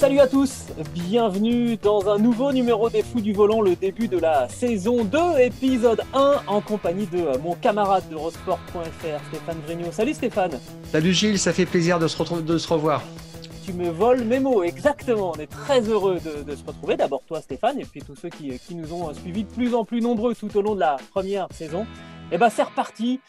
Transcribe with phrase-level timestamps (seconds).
[0.00, 4.16] Salut à tous, bienvenue dans un nouveau numéro des Fous du Volant, le début de
[4.16, 9.92] la saison 2, épisode 1, en compagnie de mon camarade de Eurosport.fr, Stéphane Vrigno.
[9.92, 10.58] Salut Stéphane
[10.90, 13.02] Salut Gilles, ça fait plaisir de se, retrouver, de se revoir.
[13.66, 15.32] Tu me voles mes mots, exactement.
[15.36, 16.96] On est très heureux de, se retrouver.
[16.96, 19.84] D'abord toi Stéphane, et puis tous ceux qui, qui, nous ont suivis de plus en
[19.84, 21.82] plus nombreux tout au long de la première saison.
[21.82, 23.20] Et eh ben c'est reparti.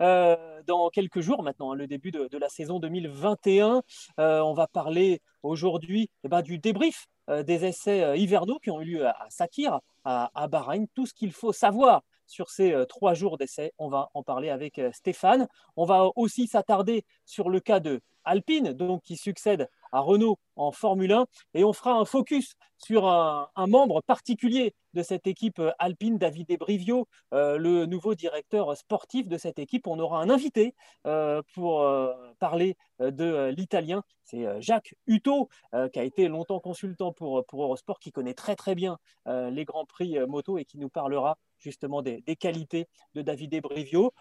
[0.00, 0.34] Euh,
[0.72, 3.82] dans quelques jours maintenant, hein, le début de, la saison 2021.
[4.18, 8.80] Euh, on va parler aujourd'hui eh ben, du débrief euh, des essais hivernaux qui ont
[8.80, 10.86] eu lieu à, Sakir, à, à, Bahreïn.
[10.94, 14.80] Tout ce qu'il faut savoir sur ces trois jours d'essais, on va en parler avec
[14.94, 15.46] Stéphane.
[15.76, 20.72] On va aussi s'attarder sur le cas de Alpine, donc qui succède à Renault en
[20.72, 21.26] Formule 1.
[21.54, 27.06] Et on fera un focus sur un, membre particulier de cette équipe alpine, David Brivio,
[27.32, 29.86] euh, le nouveau directeur sportif de cette équipe.
[29.86, 30.74] On aura un invité
[31.06, 34.02] euh, pour euh, parler de l'italien.
[34.24, 35.48] C'est Jacques Hutto,
[35.92, 40.16] qui a été longtemps consultant pour, Eurosport, qui connaît très très bien les grands prix
[40.26, 44.12] moto et qui nous parlera justement des, des qualités de David Brivio.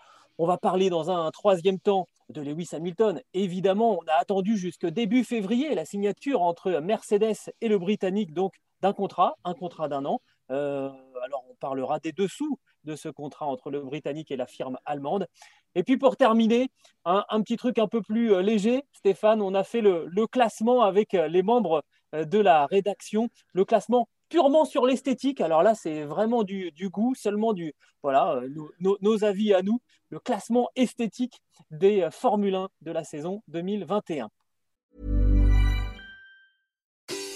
[0.43, 3.21] On va parler dans un troisième temps de Lewis Hamilton.
[3.35, 8.55] Évidemment, on a attendu jusque début février la signature entre Mercedes et le Britannique, donc
[8.81, 10.19] d'un contrat, un contrat d'un an.
[10.49, 10.89] Euh,
[11.23, 15.27] alors, on parlera des dessous de ce contrat entre le Britannique et la firme allemande.
[15.75, 16.71] Et puis pour terminer,
[17.05, 20.81] un, petit truc un peu plus euh, léger, Stéphane, on a fait le, le classement
[20.81, 21.83] avec euh, les membres
[22.13, 25.41] de la rédaction, le classement purement sur l'esthétique.
[25.41, 28.49] Alors là, c'est vraiment du, goût, seulement du voilà euh,
[28.79, 34.29] nos, avis à nous, le classement esthétique des euh, Formule 1 de la saison 2021.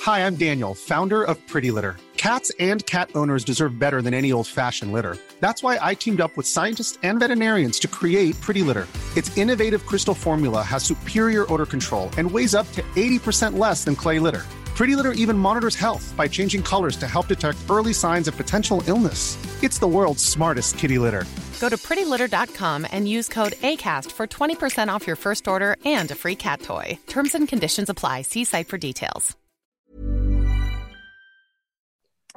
[0.08, 1.98] Hi, I'm Daniel, founder of Pretty Litter.
[2.16, 5.18] Cats and cat owners deserve better than any old-fashioned litter.
[5.42, 8.88] That's why I teamed up with scientists and veterinarians to create Pretty Litter.
[9.16, 13.96] Its innovative crystal formula has superior odor control and weighs up to 80% less than
[13.96, 14.44] clay litter.
[14.76, 18.84] Pretty Litter even monitors health by changing colors to help detect early signs of potential
[18.88, 19.38] illness.
[19.64, 21.24] It's the world's smartest kitty litter.
[21.62, 26.16] Go to prettylitter.com and use code ACAST for 20% off your first order and a
[26.16, 27.00] free cat toy.
[27.08, 28.24] Terms and conditions apply.
[28.24, 29.36] See site for details.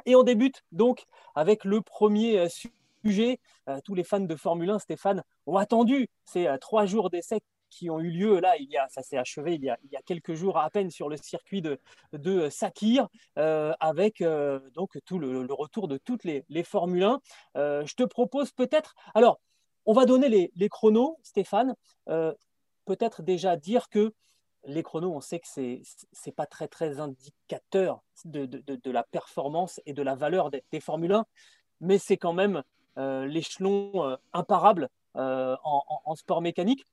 [0.05, 2.47] Et on débute donc avec le premier euh,
[3.05, 3.37] sujet.
[3.67, 7.41] Euh, tous les fans de Formule 1, Stéphane, ont attendu ces euh, trois jours d'essai
[7.69, 9.91] qui ont eu lieu là, il y a, ça s'est achevé il y, a, il
[9.91, 11.79] y, a, quelques jours à peine sur le circuit de,
[12.13, 13.07] de Sakir,
[13.37, 17.21] euh, avec euh, donc tout le, retour de toutes les, les Formule 1.
[17.57, 19.39] Euh, je te propose peut-être, alors
[19.85, 21.75] on va donner les, les chronos, Stéphane,
[22.05, 24.13] peut-être déjà dire que
[24.65, 25.81] les chronos, on sait que c'est
[26.25, 30.63] n'est pas très très indicateur de, de, de, la performance et de la valeur des,
[30.71, 31.25] des Formule 1,
[31.81, 32.63] mais c'est quand même
[32.97, 36.85] l'échelon imparable en, sport mécanique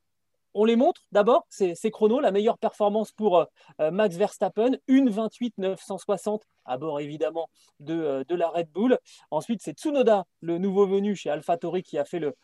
[0.56, 3.44] on les montre d'abord, ces, chronos, la meilleure performance pour euh,
[3.80, 7.50] euh, Max Verstappen, une 28 960 à bord évidemment
[7.90, 8.98] euh, de, la Red Bull.
[9.30, 12.34] Ensuite, c'est Tsunoda, le nouveau venu chez AlphaTauri qui a fait le,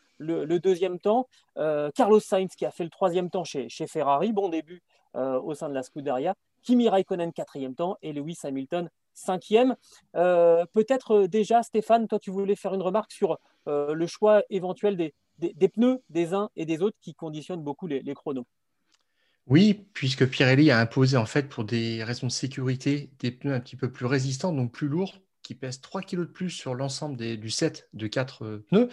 [0.61, 1.27] deuxième temps.
[1.57, 4.33] Carlos Sainz qui a fait le troisième temps chez, Ferrari.
[4.33, 4.83] Bon début
[5.15, 6.35] au sein de la Scuderia.
[6.63, 9.75] Kimi Raikkonen quatrième temps et Lewis Hamilton cinquième.
[10.13, 15.13] Peut-être déjà, Stéphane, toi tu voulais faire une remarque sur le choix éventuel des,
[15.51, 18.47] des, pneus des uns et des autres qui conditionnent beaucoup les, chronos.
[19.47, 23.61] Oui, puisque Pirelli a imposé en fait pour des raisons de sécurité des pneus un
[23.61, 27.17] petit peu plus résistants, donc plus lourds, qui pèsent 3 kg de plus sur l'ensemble
[27.17, 28.89] du set de 4 euh, pneus.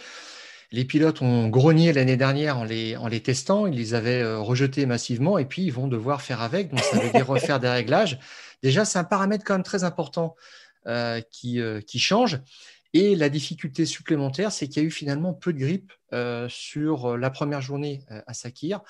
[0.72, 5.38] Les pilotes ont grogné l'année dernière en les, testant, ils les avaient euh, rejetés massivement
[5.38, 8.18] et puis ils vont devoir faire avec, donc ça veut dire refaire des réglages.
[8.62, 10.36] Déjà, c'est un paramètre quand même très important
[10.86, 12.40] euh, qui change.
[12.92, 17.16] Et la difficulté supplémentaire, c'est qu'il y a eu finalement peu de grippe euh, sur
[17.16, 18.80] la première journée euh, à Sakir.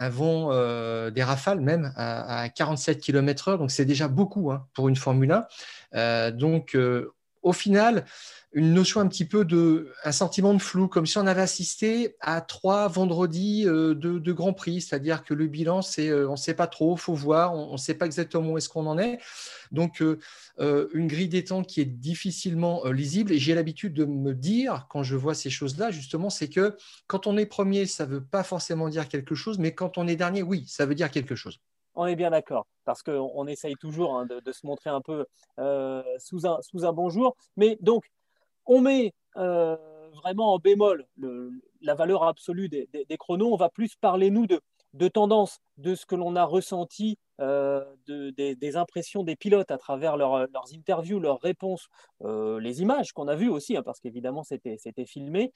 [0.00, 5.32] Euh, des rafales même à, 47 km/h, donc c'est déjà beaucoup hein, pour une Formule
[5.92, 6.30] 1.
[6.32, 6.76] donc
[7.42, 8.04] au final,
[8.54, 12.16] une notion un petit peu de, un sentiment de flou, comme si on avait assisté
[12.20, 16.36] à trois vendredis euh, de, Grand Prix, c'est-à-dire que le bilan, c'est, euh, on ne
[16.36, 19.18] sait pas trop, faut voir, on ne sait pas exactement où est-ce qu'on en est.
[19.70, 23.32] Donc, euh, une grille des temps qui est difficilement lisible.
[23.32, 27.26] Et j'ai l'habitude de me dire, quand je vois ces choses-là, justement, c'est que quand
[27.26, 30.16] on est premier, ça ne veut pas forcément dire quelque chose, mais quand on est
[30.16, 31.58] dernier, oui, ça veut dire quelque chose.
[31.94, 35.26] On est bien d'accord, parce qu'on essaye toujours hein, de, se montrer un peu
[36.18, 37.36] sous, un, sous un bon jour.
[37.56, 38.04] Mais donc,
[38.66, 39.76] on met euh,
[40.14, 41.06] vraiment en bémol
[41.80, 42.86] la valeur absolue des,
[43.18, 43.52] chronos.
[43.52, 44.60] On va plus parler, nous, de,
[44.92, 50.16] de tendance, de ce que l'on a ressenti, euh, des, impressions des pilotes à travers
[50.16, 51.88] leurs interviews, leurs réponses,
[52.22, 55.52] euh, les images qu'on a vues aussi, hein, parce qu'évidemment, c'était filmé.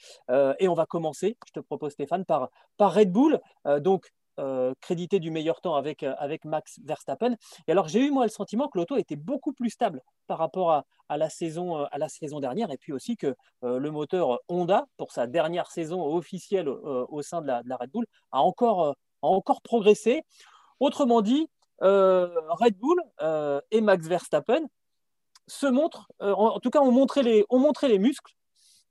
[0.59, 3.41] et on va commencer, je te propose, Stéphane, par, par Red Bull.
[3.81, 7.37] donc, euh, crédité du meilleur temps avec, euh, avec Max Verstappen.
[7.67, 10.85] Et alors, j'ai eu moi le sentiment que l'auto était beaucoup plus stable par rapport
[11.09, 14.87] à, la, saison, euh, à la saison dernière, et puis aussi que le moteur Honda,
[14.99, 19.62] pour sa dernière saison officielle au sein de la, Red Bull, a encore, a encore
[19.62, 20.23] progressé.
[20.81, 21.49] Autrement dit,
[21.81, 23.00] Red Bull
[23.71, 24.61] et Max Verstappen
[25.47, 28.35] se montrent, en, tout cas, ont montré, les, ont montré les muscles.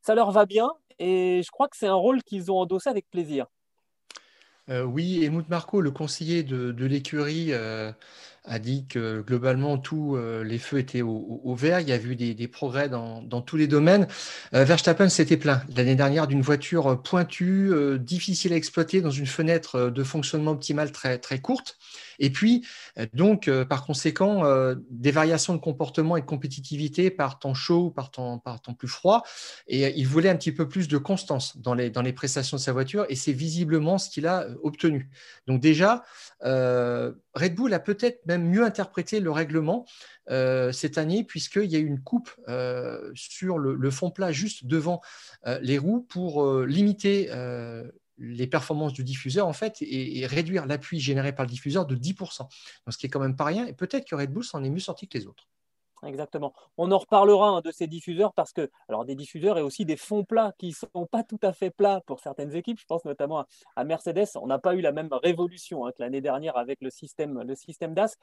[0.02, 0.70] Ça leur va bien,
[1.00, 3.46] et je crois que c'est un rôle qu'ils ont endossé avec plaisir.
[4.70, 7.92] Euh, oui, Helmut Marco, le conseiller de, l'écurie, euh,
[8.48, 11.80] a dit que globalement, tous euh, les feux étaient au, vert.
[11.80, 14.08] Il y a eu des, progrès dans, tous les domaines.
[14.52, 20.04] Verstappen s'était plaint l'année dernière d'une voiture pointue, difficile à exploiter dans une fenêtre de
[20.04, 21.78] fonctionnement optimal très, très courte.
[22.20, 22.66] Et puis,
[22.98, 27.54] euh, donc, euh, par conséquent, euh, des variations de comportement et de compétitivité par temps
[27.54, 29.24] chaud par temps, par temps plus froid.
[29.68, 32.62] Et il voulait un petit peu plus de constance dans les, dans les prestations de
[32.62, 33.06] sa voiture.
[33.10, 35.10] Et c'est visiblement ce qu'il a obtenu.
[35.48, 36.04] Donc déjà,
[36.46, 39.86] Red Bull a peut-être même mieux interprété le règlement
[40.28, 42.30] cette année, puisqu'il y a eu une coupe
[43.14, 45.02] sur le, le, fond plat juste devant
[45.62, 47.30] les roues pour limiter
[48.18, 52.40] les performances du diffuseur en fait et, réduire l'appui généré par le diffuseur de 10%.
[52.40, 52.50] Donc,
[52.90, 53.66] ce qui est quand même pas rien.
[53.66, 55.48] Et peut-être que Red Bull s'en est mieux sorti que les autres.
[56.04, 56.54] Exactement.
[56.78, 59.96] On en reparlera hein, de ces diffuseurs parce que, alors des diffuseurs et aussi des
[59.96, 62.80] fonds plats qui ne sont pas tout à fait plats pour certaines équipes.
[62.80, 63.46] Je pense notamment
[63.76, 64.28] à, Mercedes.
[64.36, 67.56] On n'a pas eu la même révolution hein, que l'année dernière avec le système, le
[67.56, 68.18] système DAS.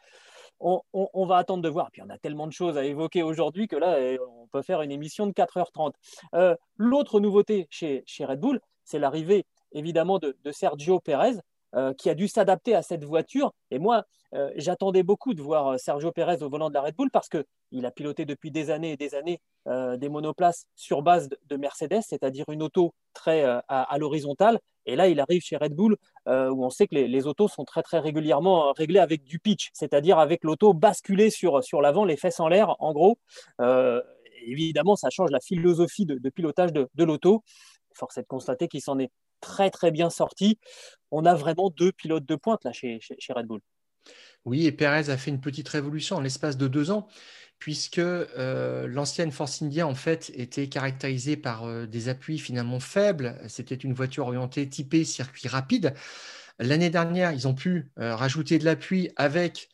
[0.61, 0.83] On,
[1.27, 1.91] va attendre de voir.
[1.91, 4.83] Puis on a tellement de choses à évoquer aujourd'hui que là, eh, on peut faire
[4.83, 5.93] une émission de 4h30.
[6.35, 11.37] Euh, l'autre nouveauté chez, Red Bull, c'est l'arrivée évidemment de, Sergio Pérez,
[11.75, 13.55] euh, qui a dû s'adapter à cette voiture.
[13.71, 14.05] Et moi,
[14.35, 17.31] euh, j'attendais beaucoup de voir euh, Sergio Pérez au volant de la Red Bull parce
[17.31, 22.03] qu'il a piloté depuis des années et des années des monoplaces sur base de, Mercedes,
[22.03, 24.59] c'est-à-dire une auto très à, l'horizontale.
[24.87, 25.97] Et là, il arrive chez Red Bull
[26.27, 30.19] où on sait que les, autos sont très très régulièrement réglées avec du pitch, c'est-à-dire
[30.19, 33.19] avec l'auto basculée sur, sur l'avant, les fesses en l'air, en gros.
[34.47, 37.45] évidemment, ça change la philosophie de, pilotage de, de l'auto.
[37.95, 39.11] Force est de constater qu'il s'en est
[39.43, 40.59] très très bien sorti.
[41.11, 42.99] On a vraiment deux pilotes de pointe là chez,
[43.29, 43.61] Red Bull.
[44.47, 47.07] Oui, et Perez a fait une petite révolution en l'espace de deux ans,
[47.59, 53.39] puisque euh, l'ancienne Force India, en fait, était caractérisée par euh, des appuis finalement faibles.
[53.47, 55.95] C'était une voiture orientée typée circuit rapide.
[56.59, 59.69] L'année dernière, ils ont pu euh, rajouter de l'appui avec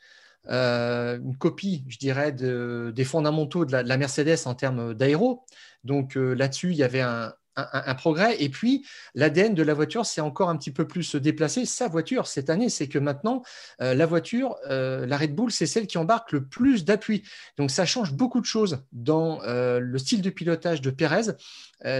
[0.50, 5.44] une copie, je dirais, des fondamentaux de la Mercedes en termes d'aéro.
[5.84, 8.36] Donc là-dessus, il y avait un, un, progrès.
[8.42, 11.64] Et puis, l'ADN de la voiture s'est encore un petit peu plus déplacé.
[11.64, 13.42] Sa voiture, cette année, c'est que maintenant,
[13.80, 17.22] euh, la voiture, euh, la Red Bull, c'est celle qui embarque le plus d'appui.
[17.56, 21.32] Donc, ça change beaucoup de choses dans euh, le style de pilotage de Pérez,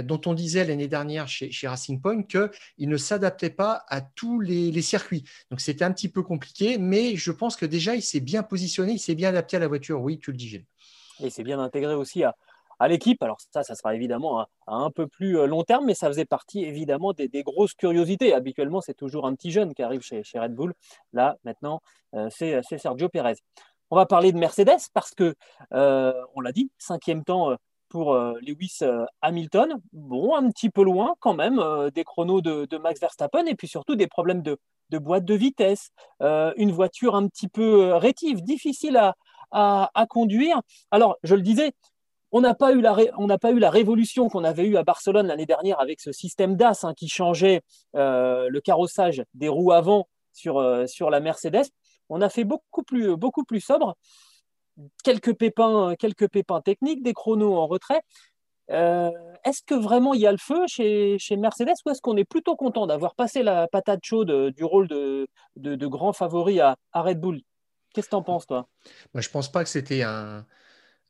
[0.03, 4.83] dont on disait l'année dernière chez, Racing Point qu'il ne s'adaptait pas à tous les,
[4.83, 5.25] circuits.
[5.51, 8.93] Donc, c'était un petit peu compliqué, mais je pense que déjà, il s'est bien positionné,
[8.93, 10.01] il s'est bien adapté à la voiture.
[10.01, 10.65] Oui, tu le dis, Gilles.
[11.21, 12.35] Et c'est bien intégré aussi à,
[12.79, 13.23] à l'équipe.
[13.23, 16.25] Alors ça, ça sera évidemment à, un peu plus euh, long terme, mais ça faisait
[16.25, 18.33] partie évidemment des, grosses curiosités.
[18.35, 20.75] Habituellement, c'est toujours un petit jeune qui arrive chez, Red Bull.
[21.13, 21.81] Là, maintenant,
[22.15, 23.37] euh, c'est Sergio Pérez.
[23.91, 25.35] On va parler de Mercedes parce que,
[25.73, 27.57] euh, on l'a dit, cinquième temps
[27.89, 28.81] pour Lewis
[29.23, 29.81] Hamilton.
[29.95, 33.97] Bon, un petit peu loin quand même des chronos de, Max Verstappen et puis surtout
[33.97, 34.59] des problèmes de,
[34.99, 35.89] boîte de vitesse.
[36.21, 39.15] une voiture un petit peu rétive, difficile à,
[39.95, 40.61] à, conduire.
[40.91, 41.73] Alors, je le disais,
[42.33, 42.95] on n'a pas, eu la
[43.39, 46.85] pas eu la révolution qu'on avait eue à Barcelone l'année dernière avec ce système DAS
[46.85, 47.63] hein, qui changeait
[47.97, 51.67] euh, le carrossage des roues avant sur, euh, sur la Mercedes.
[52.09, 53.97] On a fait beaucoup plus, beaucoup plus sobre.
[55.03, 58.03] Quelques pépins, quelques pépins techniques, des chronos en retrait.
[58.71, 59.11] Euh,
[59.45, 62.55] est-ce que vraiment il y a le feu chez, Mercedes ou est-ce qu'on est plutôt
[62.55, 67.41] content d'avoir passé la patate chaude du rôle de, de, grand favori à, Red Bull?
[67.95, 68.69] Qu'est-ce que tu en penses, toi?
[69.15, 70.45] Moi, Je ne pense pas que c'était un,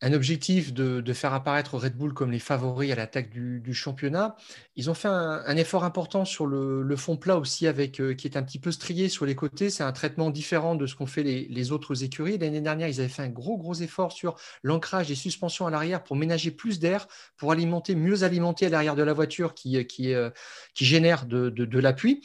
[0.00, 4.37] un objectif de, faire apparaître Red Bull comme les favoris à l'attaque du, championnat.
[4.76, 8.37] Ils ont fait un, effort important sur le, fond plat aussi, avec, euh, qui est
[8.37, 9.71] un petit peu strié sur les côtés.
[9.71, 12.38] C'est un traitement différent de ce qu'ont fait les, autres écuries.
[12.38, 16.05] L'année dernière, ils avaient fait un gros, gros effort sur l'ancrage des suspensions à l'arrière
[16.05, 20.14] pour ménager plus d'air, pour alimenter, mieux alimenter à l'arrière de la voiture qui, qui,
[20.14, 20.31] euh,
[20.75, 22.23] qui génère de, de l'appui.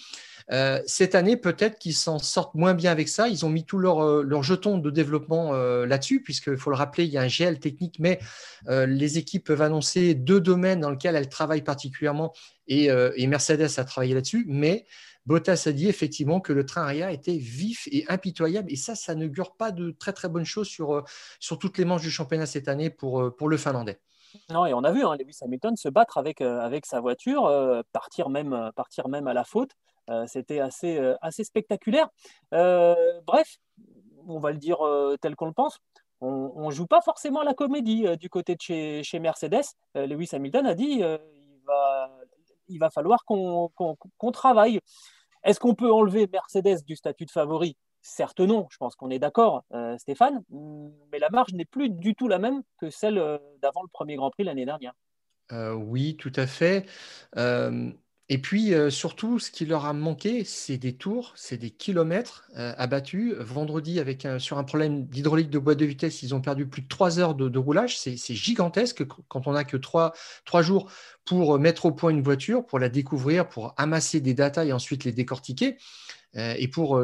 [0.52, 3.28] Euh, cette année, peut-être qu'ils s'en sortent moins bien avec ça.
[3.28, 7.06] Ils ont mis tous leurs euh, jetons de développement euh, là-dessus, puisqu'il faut le rappeler,
[7.06, 8.20] il y a un GL technique, mais
[8.68, 12.34] les équipes peuvent annoncer deux domaines dans lesquels elles travaillent particulièrement,
[12.68, 12.90] et,
[13.28, 14.86] Mercedes a travaillé là-dessus, mais
[15.26, 18.72] Bottas a dit effectivement que le train arrière était vif et impitoyable.
[18.72, 21.04] Et ça, ça n'augure pas de très très bonnes choses sur,
[21.40, 24.00] sur toutes les manches du championnat cette année pour, pour le Finlandais.
[24.50, 28.30] Non, et on a vu hein, Lewis Hamilton se battre avec, avec sa voiture, partir,
[28.30, 29.72] même, partir même à la faute.
[30.10, 32.10] Euh, c'était assez, euh, assez spectaculaire.
[32.54, 32.96] Euh,
[33.26, 33.58] bref,
[34.28, 34.80] on va le dire
[35.22, 35.80] tel qu'on le pense.
[36.22, 39.66] On ne joue pas forcément la comédie du côté de chez, chez Mercedes.
[39.94, 42.10] Lewis Hamilton a dit il, va,
[42.70, 44.80] il va falloir qu'on travaille.
[45.44, 47.76] Est-ce qu'on peut enlever Mercedes du statut de favori?
[48.02, 49.66] Certes non, je pense qu'on est d'accord,
[49.98, 50.42] Stéphane,
[51.12, 53.16] mais la marge n'est plus du tout la même que celle
[53.62, 54.94] d'avant le premier Grand Prix l'année dernière.
[55.52, 56.86] oui, tout à fait.
[58.30, 62.48] Et puis, euh, surtout, ce qui leur a manqué, c'est des tours, c'est des kilomètres
[62.58, 63.34] euh, abattus.
[63.39, 66.88] Vendredi, avec sur un problème d'hydraulique de boîte de vitesse, ils ont perdu plus de
[66.88, 67.98] trois heures de, roulage.
[67.98, 70.13] C'est gigantesque quand on n'a que trois,
[70.62, 70.89] jours
[71.25, 75.03] pour mettre au point une voiture, pour la découvrir, pour amasser des datas et ensuite
[75.03, 75.77] les décortiquer.
[76.36, 77.03] Euh, et, pour,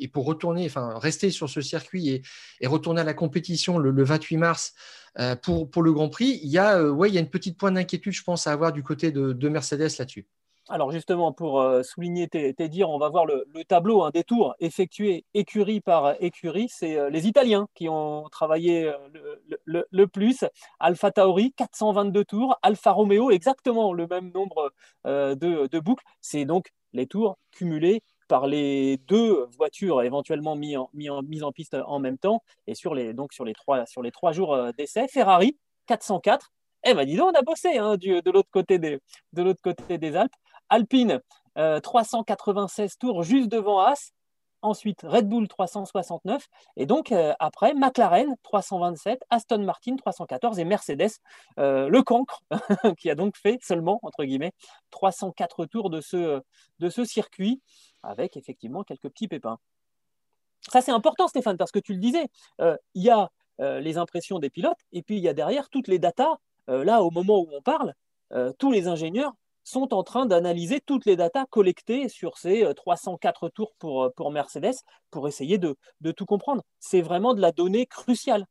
[0.00, 2.22] et pour retourner, enfin, rester sur ce circuit
[2.60, 4.74] et, retourner à la compétition le, 28 mars
[5.42, 7.70] pour, pour, le Grand Prix, il y, a, ouais, il y a une petite point
[7.70, 10.26] d'inquiétude, je pense, à avoir du côté de Mercedes là-dessus.
[10.70, 14.54] Alors justement, pour euh, souligner tes, dires, on va voir le, tableau hein, des tours
[14.60, 16.68] effectués écurie par écurie.
[16.68, 20.44] C'est euh, les Italiens qui ont travaillé euh, le, plus.
[20.78, 22.58] Alpha Tauri, 422 tours.
[22.60, 24.70] Alfa Romeo, exactement le même nombre
[25.06, 26.04] de, boucles.
[26.20, 31.78] C'est donc les tours cumulés par les deux voitures éventuellement mises en, mis en, piste
[31.86, 32.42] en même temps.
[32.66, 33.14] Et sur les,
[33.54, 35.56] trois, jours d'essai, Ferrari,
[35.86, 36.52] 404.
[36.84, 40.34] Eh ben dis donc, on a bossé hein, de l'autre côté des Alpes.
[40.70, 41.20] Alpine,
[41.82, 44.12] 396 euh, tours juste devant As.
[44.60, 46.48] Ensuite, Red Bull 369.
[46.76, 51.10] Et donc, euh, après, McLaren 327, Aston Martin 314 et Mercedes,
[51.60, 52.42] euh, le cancre,
[52.98, 54.52] qui a donc fait seulement, entre guillemets,
[54.90, 56.42] 304 tours de ce,
[56.80, 57.62] de ce circuit,
[58.02, 59.58] avec effectivement quelques petits pépins.
[60.70, 62.26] Ça, c'est important, Stéphane, parce que tu le disais,
[62.58, 65.98] il y a les impressions des pilotes et puis il y a derrière toutes les
[66.00, 66.36] datas.
[66.66, 67.94] là, au moment où on parle,
[68.58, 69.32] tous les ingénieurs
[69.68, 74.10] sont en train d'analyser toutes les datas collectées sur ces 304 euh, tours pour, euh,
[74.16, 74.76] pour Mercedes
[75.10, 76.62] pour essayer de, de tout comprendre.
[76.80, 78.46] C'est vraiment de la donnée cruciale.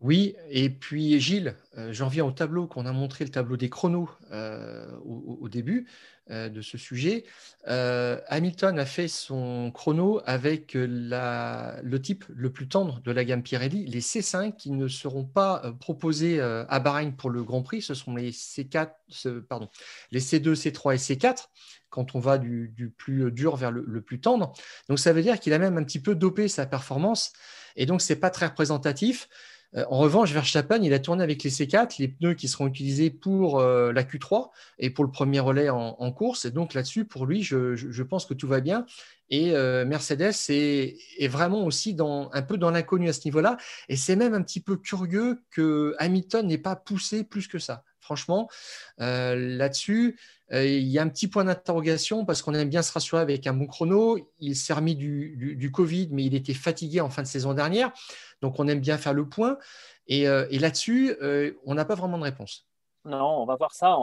[0.00, 3.68] Oui, et puis Gilles, euh, j'en viens au tableau qu'on a montré, le tableau des
[3.68, 4.08] chronos
[5.04, 5.86] au, début
[6.30, 7.24] de ce sujet.
[7.66, 13.86] Hamilton a fait son chrono avec le type le plus tendre de la gamme Pirelli,
[13.86, 18.14] les C5 qui ne seront pas proposés à Bahreïn pour le Grand Prix, ce sont
[18.14, 18.90] les C4,
[19.48, 19.68] pardon,
[20.12, 21.48] les C2, C3 et C4
[21.88, 24.52] quand on va du, plus dur vers le, le, plus tendre.
[24.90, 27.32] Donc ça veut dire qu'il a même un petit peu dopé sa performance
[27.74, 29.28] et donc c'est pas très représentatif.
[29.76, 33.10] Euh, en revanche, Verstappen, il a tourné avec les C4, les pneus qui seront utilisés
[33.10, 36.46] pour euh, la Q3 et pour le premier relais en, course.
[36.46, 38.86] Et donc là-dessus, pour lui, je, pense que tout va bien.
[39.30, 43.58] Et euh, Mercedes est, vraiment aussi un peu dans l'inconnu à ce niveau-là.
[43.88, 47.84] Et c'est même un petit peu curieux que Hamilton n'ait pas poussé plus que ça.
[48.00, 48.48] Franchement,
[48.96, 50.18] là-dessus,
[50.52, 53.52] il y a un petit point d'interrogation parce qu'on aime bien se rassurer avec un
[53.52, 54.18] bon chrono.
[54.38, 57.92] Il s'est remis du, Covid, mais il était fatigué en fin de saison dernière.
[58.40, 59.58] Donc, on aime bien faire le point.
[60.06, 62.66] Et, euh, là-dessus, euh, on n'a pas vraiment de réponse.
[63.04, 63.96] Non, on va voir ça.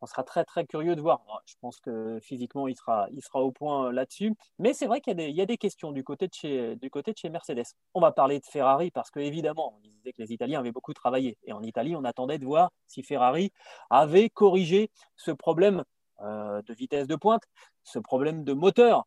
[0.00, 1.22] On, sera très, très curieux de voir.
[1.46, 4.34] Je pense que physiquement, il sera, il sera au point euh, là-dessus.
[4.58, 7.18] Mais c'est vrai qu'il y, a des questions du côté, de chez, du côté de
[7.18, 7.74] chez Mercedes.
[7.94, 11.38] On va parler de Ferrari parce qu'évidemment, on disait que les Italiens avaient beaucoup travaillé.
[11.44, 13.52] Et en Italie, on attendait de voir si Ferrari
[13.90, 15.84] avait corrigé ce problème
[16.20, 17.42] de vitesse de pointe,
[17.82, 19.06] ce problème de moteur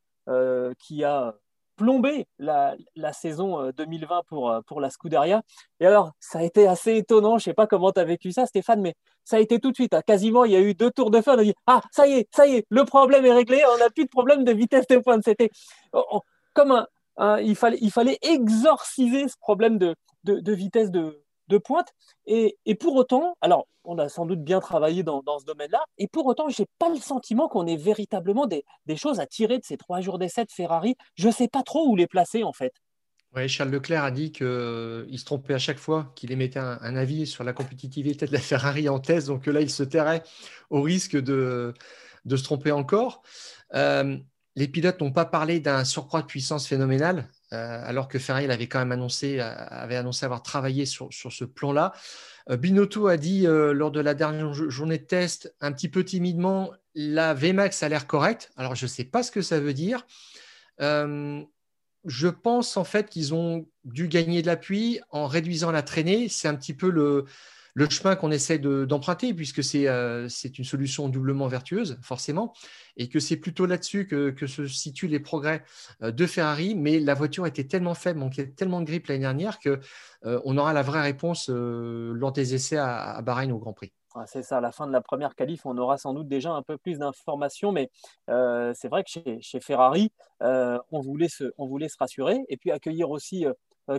[0.79, 1.35] qui a
[1.75, 2.75] plombé la,
[3.13, 5.41] saison 2020 euh, pour, euh, pour la Scuderia.
[5.79, 7.37] Et alors, ça a été assez étonnant.
[7.37, 9.71] Je ne sais pas comment tu as vécu ça, Stéphane, mais ça a été tout
[9.71, 9.93] de suite.
[9.93, 10.01] Hein.
[10.05, 11.31] Quasiment, il y a eu deux tours de feu.
[11.31, 13.61] On a dit Ah, ça y est, ça y est, le problème est réglé.
[13.75, 15.23] On n'a plus de problème de vitesse de pointe.
[15.23, 15.49] C'était
[16.53, 16.85] comme
[17.17, 21.93] un, il, fallait, il fallait exorciser ce problème de, de vitesse de, de pointe.
[22.25, 26.25] Et, pour autant, alors on a sans doute bien travaillé dans, ce domaine-là, et pour
[26.25, 28.63] autant, je n'ai pas le sentiment qu'on ait véritablement des,
[28.95, 30.95] choses à tirer de ces trois jours d'essai de Ferrari.
[31.15, 32.73] Je ne sais pas trop où les placer en fait.
[33.35, 37.25] Ouais, Charles Leclerc a dit qu'il se trompait à chaque fois qu'il émettait un, avis
[37.25, 39.27] sur la compétitivité de la Ferrari en test.
[39.27, 40.21] Donc là, il se tairait
[40.69, 41.73] au risque de,
[42.25, 43.23] de se tromper encore.
[44.55, 47.27] Les pilotes n'ont pas parlé d'un surcroît de puissance phénoménal.
[47.53, 51.43] Euh, alors que Ferrari avait quand même annoncé, euh, avait annoncé avoir travaillé sur, ce
[51.43, 51.93] plan-là.
[52.49, 56.71] Euh, Binotto a dit lors de la dernière journée de test, un petit peu timidement,
[56.95, 58.51] la VMAX a l'air correcte.
[58.57, 60.05] Alors, je ne sais pas ce que ça veut dire.
[60.79, 66.27] je pense en fait qu'ils ont dû gagner de l'appui en réduisant la traînée.
[66.29, 67.25] C'est un petit peu le,
[67.73, 72.53] le chemin qu'on essaie d'emprunter, puisque euh, c'est une solution doublement vertueuse, forcément,
[72.97, 75.63] et que c'est plutôt là-dessus que, se situent les progrès
[76.01, 76.75] euh, de Ferrari.
[76.75, 79.79] Mais la voiture était tellement faible, manquait tellement de grippe l'année dernière qu'on
[80.25, 83.91] euh, on aura la vraie réponse lors des essais à, Bahreïn au Grand Prix.
[84.27, 86.61] C'est ça, à la fin de la première qualif, on aura sans doute déjà un
[86.61, 87.89] peu plus d'informations, mais
[88.27, 91.51] c'est vrai que chez, Ferrari, on, voulait se,
[91.97, 93.47] rassurer et puis accueillir aussi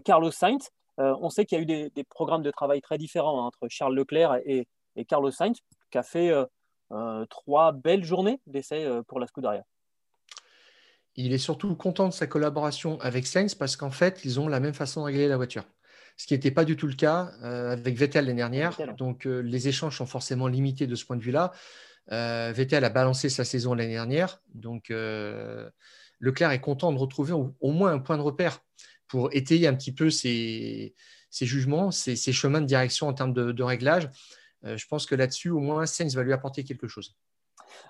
[0.05, 3.47] Carlos Sainz, on sait qu'il y a eu des, programmes de travail très différents hein,
[3.47, 4.67] entre Charles Leclerc et,
[5.09, 5.59] Carlos Sainz,
[5.91, 6.45] qui a fait euh,
[6.93, 9.65] euh, trois belles journées d'essai pour la Scuderia.
[11.17, 14.61] Il est surtout content de sa collaboration avec Sainz parce qu'en fait, ils ont la
[14.61, 15.65] même façon de régler la voiture.
[16.17, 18.77] Ce qui n'était pas du tout le cas avec Vettel l'année dernière.
[18.97, 21.53] Donc, les échanges sont forcément limités de ce point de vue-là.
[22.09, 24.41] Vettel a balancé sa saison l'année dernière.
[24.55, 24.93] Donc,
[26.25, 28.61] Leclerc est content de retrouver au, moins un point de repère
[29.15, 30.93] pour étayer un petit peu ses,
[31.31, 34.11] jugements, ses, chemins de direction en termes de, réglage.
[34.65, 37.15] Euh, je pense que là-dessus, au moins, Sainz va lui apporter quelque chose.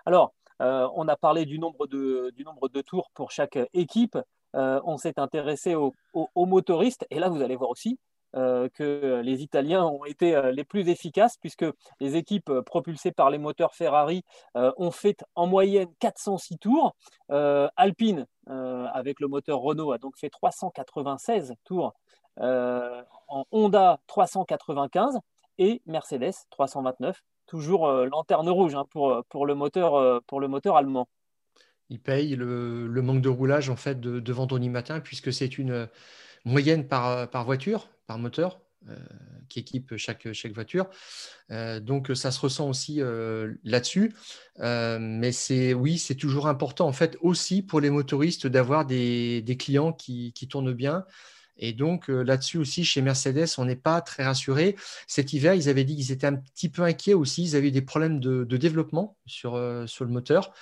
[0.05, 4.19] Alors, euh, on a parlé du nombre, de, du nombre de tours pour chaque équipe.
[4.55, 5.95] Euh, on s'est intéressé aux,
[6.37, 7.07] motoristes.
[7.09, 7.99] Et là, vous allez voir aussi
[8.35, 11.65] que les Italiens ont été les plus efficaces puisque
[12.01, 14.23] les équipes propulsées par les moteurs Ferrari
[14.55, 16.97] ont fait en moyenne 406 tours.
[17.29, 21.95] Alpine euh, avec le moteur Renault a donc fait 396 tours,
[22.41, 23.03] euh,
[23.53, 25.19] Honda 395
[25.59, 27.23] et Mercedes 329.
[27.47, 31.09] Toujours euh, lanterne rouge hein, pour, pour, le moteur, pour le moteur allemand.
[31.89, 35.89] Il paye le, manque de roulage en fait de, de vendredi matin puisque c'est une
[36.45, 38.61] moyenne par, par voiture, par moteur.
[38.91, 38.97] Euh,
[39.49, 40.89] qui équipe chaque, voiture.
[41.51, 44.15] Euh, donc ça se ressent aussi euh, là-dessus.
[44.59, 49.93] mais c'est oui, c'est toujours important en fait aussi pour les motoristes d'avoir des, clients
[49.93, 51.05] qui, tournent bien.
[51.57, 54.77] Et donc là-dessus aussi, chez Mercedes, on n'est pas très rassuré.
[55.07, 57.45] Cet hiver, ils avaient dit qu'ils étaient un petit peu inquiets aussi.
[57.45, 60.53] Ils avaient eu des problèmes de, développement sur, le moteur.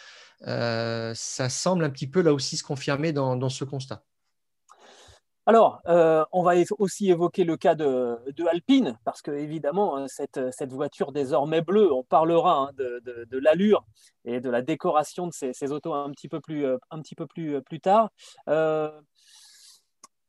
[0.45, 4.05] ça semble un petit peu là aussi se confirmer dans ce constat.
[5.45, 8.17] Alors, euh, on va aussi évoquer le cas de,
[8.49, 10.39] Alpine, parce que évidemment, hein, cette,
[10.73, 13.85] voiture désormais bleue, on parlera hein, de, l'allure
[14.25, 18.11] et de la décoration de ces, autos un petit peu plus, euh, euh, tard.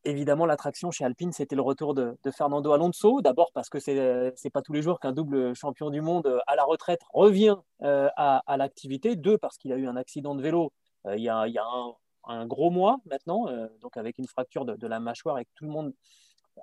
[0.04, 3.20] évidemment, l'attraction chez Alpine, c'était le retour de, Fernando Alonso.
[3.20, 6.56] D'abord parce que ce n'est pas tous les jours qu'un double champion du monde à
[6.56, 9.14] la retraite revient à, l'activité.
[9.14, 10.72] Deux, parce qu'il a eu un accident de vélo
[11.06, 11.94] il y a, il y a un,
[12.28, 15.64] un gros mois maintenant, euh, donc avec une fracture de, la mâchoire et que tout
[15.64, 15.92] le monde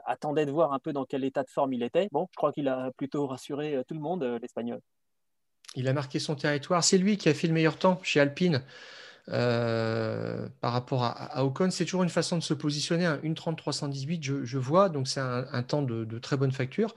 [0.05, 2.07] attendait de voir un peu dans quel état de forme il était.
[2.11, 4.79] Bon, je crois qu'il a plutôt rassuré euh, tout le monde, euh, l'Espagnol.
[5.75, 6.83] Il a marqué son territoire.
[6.83, 8.63] C'est lui qui a fait le meilleur temps chez Alpine.
[9.27, 11.71] par rapport à, Ocon.
[11.71, 13.05] C'est toujours une façon de se positionner.
[13.05, 13.19] Hein.
[13.23, 16.93] Une 30 318, je, vois, donc c'est un, temps de, très bonne facture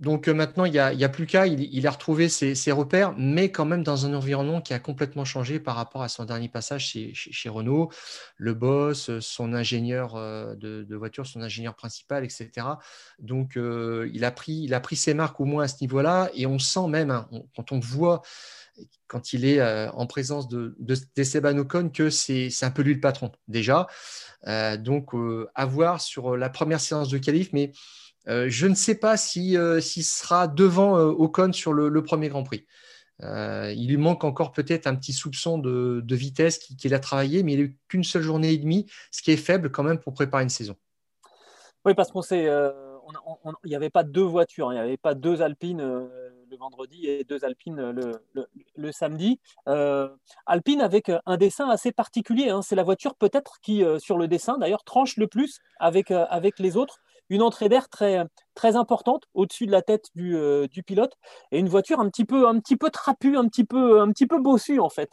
[0.00, 3.64] donc euh, maintenant, il n'y a, plus qu'à, il, a retrouvé ses, repères, mais quand
[3.64, 7.48] même dans un environnement qui a complètement changé par rapport à son dernier passage chez,
[7.48, 7.90] Renault,
[8.36, 12.50] le boss, son ingénieur euh, de, voiture, son ingénieur principal, etc.
[13.18, 16.30] Donc euh, il, a pris, il a pris ses marques au moins à ce niveau-là,
[16.34, 18.22] et on sent même, hein, quand on voit,
[19.08, 20.76] quand il est en présence de,
[21.16, 23.88] d'Esteban Ocon, que c'est, un peu lui le patron déjà.
[24.78, 25.10] donc
[25.54, 27.72] à voir sur la première séance de qualif, mais euh,
[28.28, 32.44] je ne sais pas s'il si, euh, sera devant euh, Ocon sur le, premier Grand
[32.44, 32.66] Prix.
[33.20, 37.58] il lui manque encore peut-être un petit soupçon de, vitesse qu'il a travaillé, mais il
[37.58, 40.42] n'a eu qu'une seule journée et demie, ce qui est faible quand même pour préparer
[40.42, 40.76] une saison.
[41.84, 44.72] Oui, parce qu'on sait, il n'y avait pas deux voitures, hein.
[44.72, 46.08] il n'y avait pas deux Alpines
[46.50, 47.94] le vendredi et deux Alpines
[48.76, 49.40] le, samedi.
[50.46, 52.62] Alpine avec un dessin assez particulier, hein.
[52.62, 56.76] c'est la voiture peut-être qui, sur le dessin d'ailleurs, tranche le plus avec, avec les
[56.76, 61.14] autres une entrée d'air très, très importante au-dessus de la tête du, euh, du, pilote
[61.52, 64.26] et une voiture un petit peu, un petit peu trapue, un petit peu, un petit
[64.26, 65.10] peu bossue en fait.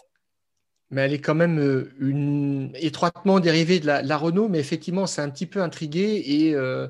[0.91, 5.29] Mais elle est quand même euh, étroitement dérivée de la, Renault, mais effectivement, c'est un
[5.29, 6.87] petit peu intrigué et euh,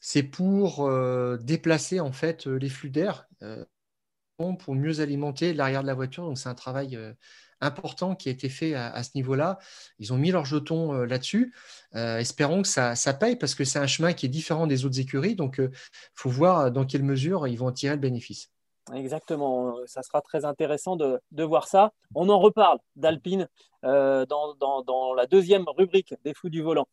[0.00, 0.90] c'est pour
[1.40, 3.28] déplacer en fait les flux d'air.
[4.58, 6.24] pour mieux alimenter l'arrière de la voiture.
[6.24, 6.98] Donc c'est un travail
[7.60, 9.58] important qui a été fait à, ce niveau-là.
[9.98, 11.54] Ils ont mis leurs jetons là-dessus.
[11.94, 15.00] espérons que ça, ça, paye parce que c'est un chemin qui est différent des autres
[15.00, 15.34] écuries.
[15.34, 15.70] Donc il
[16.14, 18.50] faut voir dans quelle mesure ils vont en tirer le bénéfice.
[18.94, 21.92] Exactement, ça sera très intéressant de, de voir ça.
[22.14, 23.48] On en reparle d'Alpine
[23.82, 26.86] dans, dans, la deuxième rubrique des fous du volant.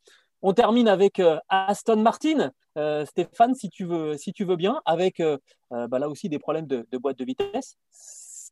[0.46, 2.52] On termine avec euh, Aston Martin.
[2.78, 5.38] Euh, Stéphane, si tu, veux, bien, avec euh,
[5.70, 7.78] bah là aussi des problèmes de, boîte de vitesse,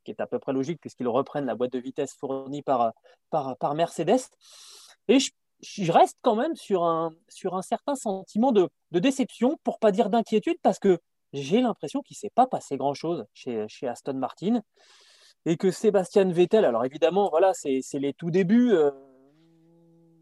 [0.03, 2.93] qui est à peu près logique puisqu'ils reprennent la boîte de vitesse fournie par,
[3.29, 4.21] par, Mercedes.
[5.07, 9.91] Et je, reste quand même sur un, sur un certain sentiment de, déception, pour pas
[9.91, 10.99] dire d'inquiétude, parce que
[11.33, 14.61] j'ai l'impression qu'il ne s'est pas passé grand-chose chez, chez Aston Martin
[15.45, 18.73] et que Sébastien Vettel, alors évidemment, voilà, c'est les tout débuts,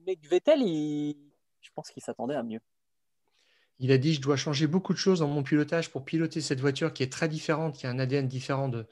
[0.05, 2.61] mais Vettel, je pense qu'il s'attendait à mieux.
[3.79, 6.59] Il a dit je dois changer beaucoup de choses dans mon pilotage pour piloter cette
[6.59, 8.85] voiture qui est très différente, qui a un ADN différent de,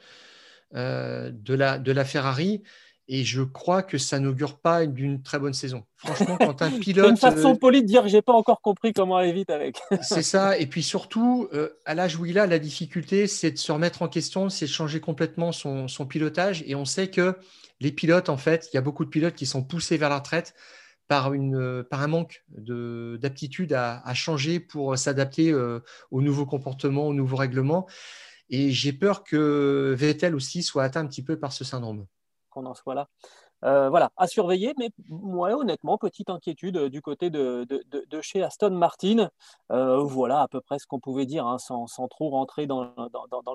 [0.76, 2.64] euh, de, la, de la Ferrari.
[3.10, 5.86] Et je crois que ça n'augure pas d'une très bonne saison.
[5.96, 7.06] Franchement, quand un pilote.
[7.06, 9.50] C'est une façon euh, polie de dire que j'ai pas encore compris comment aller vite
[9.50, 9.80] avec.
[10.02, 10.58] c'est ça.
[10.58, 14.02] Et puis surtout, euh, à l'âge où il a, la difficulté, c'est de se remettre
[14.02, 16.64] en question, c'est de changer complètement son, son, pilotage.
[16.68, 17.36] Et on sait que
[17.80, 20.18] les pilotes, en fait, il y a beaucoup de pilotes qui sont poussés vers la
[20.18, 20.54] retraite
[21.08, 25.80] par, une, par un manque d'aptitude à, changer pour s'adapter euh,
[26.12, 27.88] aux nouveaux comportements, aux nouveaux règlements.
[28.50, 32.06] Et j'ai peur que Vettel aussi soit atteint un petit peu par ce syndrome.
[32.50, 33.10] Qu'on en soit là.
[33.64, 37.66] Euh, voilà, à surveiller, mais moi, honnêtement, petite inquiétude du côté de,
[38.22, 39.30] chez Aston Martin.
[39.72, 42.94] Euh, voilà à peu près ce qu'on pouvait dire, hein, sans, trop rentrer dans,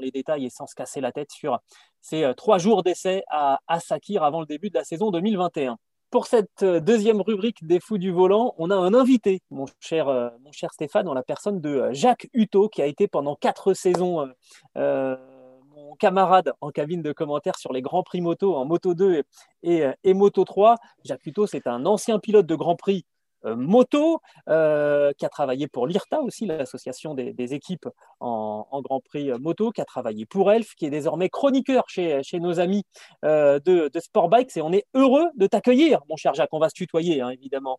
[0.01, 1.61] les détails et sans se casser la tête sur
[2.01, 5.79] ces trois jours d'essai à, à Sakir avant le début de la saison 2021.
[6.13, 10.09] Pour cette euh, deuxième rubrique des fous du volant, on a un invité, mon cher,
[10.09, 13.35] euh, mon cher Stéphane, en la personne de euh, Jacques Hutto, qui a été pendant
[13.35, 14.29] quatre saisons
[14.77, 19.23] mon camarade en cabine de commentaires sur les Grands Prix moto en Moto 2
[19.63, 20.77] et, Moto 3.
[21.03, 23.07] Jacques Hutto, c'est un ancien pilote de Grand Prix
[23.45, 27.89] moto, euh, qui a travaillé pour l'IRTA aussi, l'association des, équipes
[28.21, 32.61] en, Grand Prix moto, qui a travaillé pour Elf, qui est désormais chroniqueur chez, nos
[32.61, 32.85] amis
[33.25, 34.57] euh, de, de Sport Bikes.
[34.57, 36.53] Et on est heureux de t'accueillir, mon cher Jacques.
[36.53, 37.79] On va se tutoyer, hein, évidemment.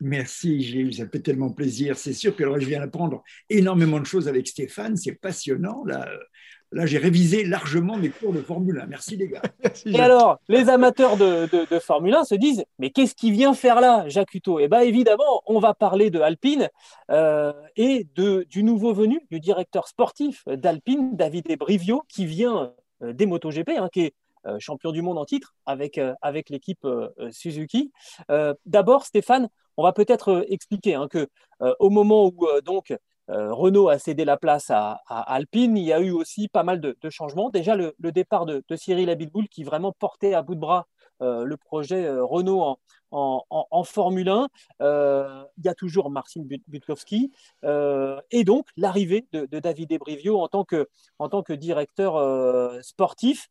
[0.00, 1.96] Merci Gilles, ça fait tellement plaisir.
[1.96, 5.84] C'est sûr que je viens d'apprendre énormément de choses avec Stéphane, c'est passionnant.
[5.84, 6.08] Là,
[6.72, 8.86] Là, j'ai révisé largement mes cours de Formule 1.
[8.86, 9.42] Merci les gars.
[9.86, 14.08] et alors, les amateurs de, Formule 1 se disent, mais qu'est-ce qu'il vient faire là,
[14.08, 14.58] Jacques Hutto?
[14.58, 16.70] Eh bien, évidemment, on va parler de Alpine
[17.10, 23.12] euh, et de, du nouveau venu, du directeur sportif d'Alpine, David Brivio, qui vient euh,
[23.12, 24.14] des MotoGP, hein, qui est
[24.46, 26.86] euh, champion du monde en titre avec, avec l'équipe
[27.30, 27.92] Suzuki.
[28.64, 31.28] D'abord, Stéphane, on va peut-être expliquer hein, que
[31.78, 32.92] au moment où donc
[33.30, 35.76] euh, Renault a cédé la place à, Alpine.
[35.76, 37.50] Il y a eu aussi pas mal de, changements.
[37.50, 40.86] Déjà, le, départ de, Cyril Abitboul qui vraiment portait à bout de bras
[41.20, 42.78] euh, le projet euh, Renault
[43.10, 44.48] en, Formule 1.
[44.80, 47.30] il y a toujours Marcin Butkowski.
[47.62, 52.14] et donc, l'arrivée de, David Ebrivio en tant que, directeur
[52.82, 53.48] sportif,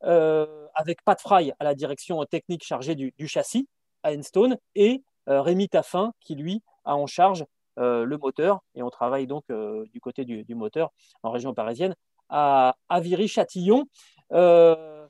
[0.00, 3.68] avec Pat Fry à la direction technique chargée du, du châssis
[4.02, 7.44] à Enstone et Rémi Taffin qui, lui, a en charge
[7.76, 10.90] le moteur, et on travaille donc euh, du côté du, moteur
[11.22, 11.94] en région parisienne,
[12.28, 13.86] à, à Viry-Châtillon.
[14.32, 15.06] Euh,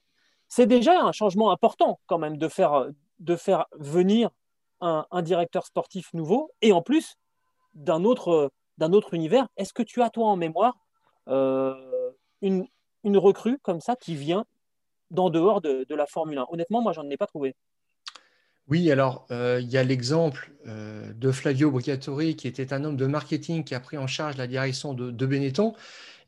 [0.49, 4.31] c'est déjà un changement important quand même de faire, de faire venir
[4.81, 7.17] un, directeur sportif nouveau, et en plus
[7.75, 9.47] d'un autre, d'un autre univers.
[9.57, 10.77] Est-ce que tu as, toi, en mémoire,
[11.29, 12.67] une,
[13.05, 14.45] une recrue comme ça qui vient
[15.13, 17.55] d'en dehors de, de la Formule 1 Honnêtement, moi, j'en ai pas trouvé.
[18.69, 22.97] Oui, alors euh, il y a l'exemple euh, de Flavio Briatore, qui était un homme
[22.97, 25.75] de marketing qui a pris en charge la direction de, Benetton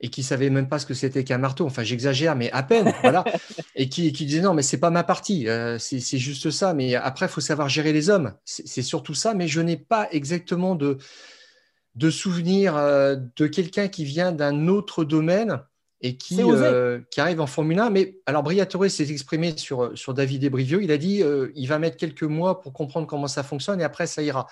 [0.00, 1.64] et qui savait même pas ce que c'était qu'un marteau.
[1.64, 3.24] Enfin, j'exagère, mais à peine, voilà.
[3.76, 6.74] Et qui, disait non, mais c'est pas ma partie, euh, c'est juste ça.
[6.74, 8.34] Mais après, il faut savoir gérer les hommes.
[8.44, 9.32] C'est surtout ça.
[9.34, 10.98] Mais je n'ai pas exactement de,
[11.94, 15.60] de souvenir de quelqu'un qui vient d'un autre domaine
[16.04, 17.88] et qui, euh, qui arrive en Formule 1.
[17.88, 20.78] Mais alors, Briatore s'est exprimé sur, sur David Ebrivio.
[20.80, 23.84] Il a dit euh, il va mettre quelques mois pour comprendre comment ça fonctionne et
[23.84, 24.46] après, ça ira.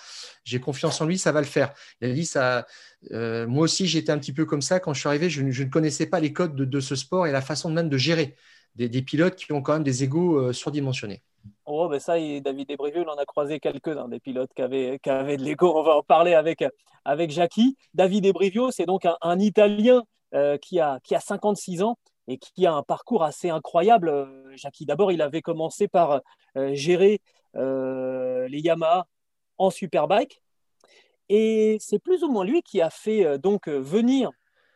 [0.45, 1.75] J'ai confiance en lui, ça va le faire.
[2.01, 2.67] Il a dit ça.
[3.11, 4.81] Euh, moi aussi, j'étais un petit peu comme ça.
[4.81, 7.43] Quand je suis arrivé, je, ne connaissais pas les codes de, ce sport et la
[7.43, 8.35] façon même de gérer
[8.77, 11.21] des, pilotes qui ont quand même des égaux surdimensionnés.
[11.67, 15.11] Oh, ben ça, David Ebrivio, il en a croisé quelques-uns, des pilotes qui avaient, qui
[15.11, 15.71] avaient de l'ego.
[15.77, 16.65] On va en parler avec,
[17.05, 17.77] avec Jackie.
[17.93, 20.03] David Ebrivio, c'est donc un, un Italien
[20.35, 24.09] euh, qui, a, qui a 56 ans et qui a un parcours assez incroyable.
[24.09, 26.23] Euh, Jackie, d'abord, il avait commencé par
[26.57, 27.21] euh, gérer
[27.55, 29.07] les Yamaha
[29.59, 30.41] en Superbike.
[31.29, 34.31] Et c'est plus ou moins lui qui a fait donc venir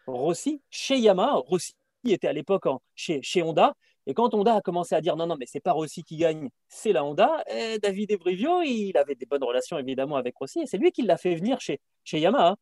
[0.07, 1.37] Rossi chez Yamaha.
[1.37, 1.73] Rossi
[2.05, 3.73] était à l'époque chez, chez Honda.
[4.07, 6.51] Et quand Honda a commencé à dire non, non, mais c'est pas Rossi qui gagne,
[6.69, 7.43] c'est la Honda,
[7.83, 11.17] David Ebrivio, il avait des bonnes relations évidemment avec Rossi, et c'est lui qui l'a
[11.17, 12.57] fait venir chez, chez Yamaha.